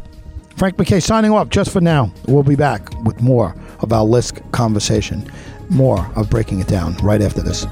Frank 0.56 0.76
McKay 0.76 1.02
signing 1.02 1.32
off 1.32 1.48
just 1.48 1.70
for 1.70 1.80
now. 1.80 2.12
We'll 2.26 2.42
be 2.42 2.56
back 2.56 2.88
with 3.04 3.20
more 3.20 3.54
of 3.80 3.92
our 3.92 4.04
Lisk 4.04 4.50
conversation, 4.52 5.30
more 5.70 6.06
of 6.14 6.30
breaking 6.30 6.60
it 6.60 6.68
down 6.68 6.94
right 6.98 7.22
after 7.22 7.42
this. 7.42 7.66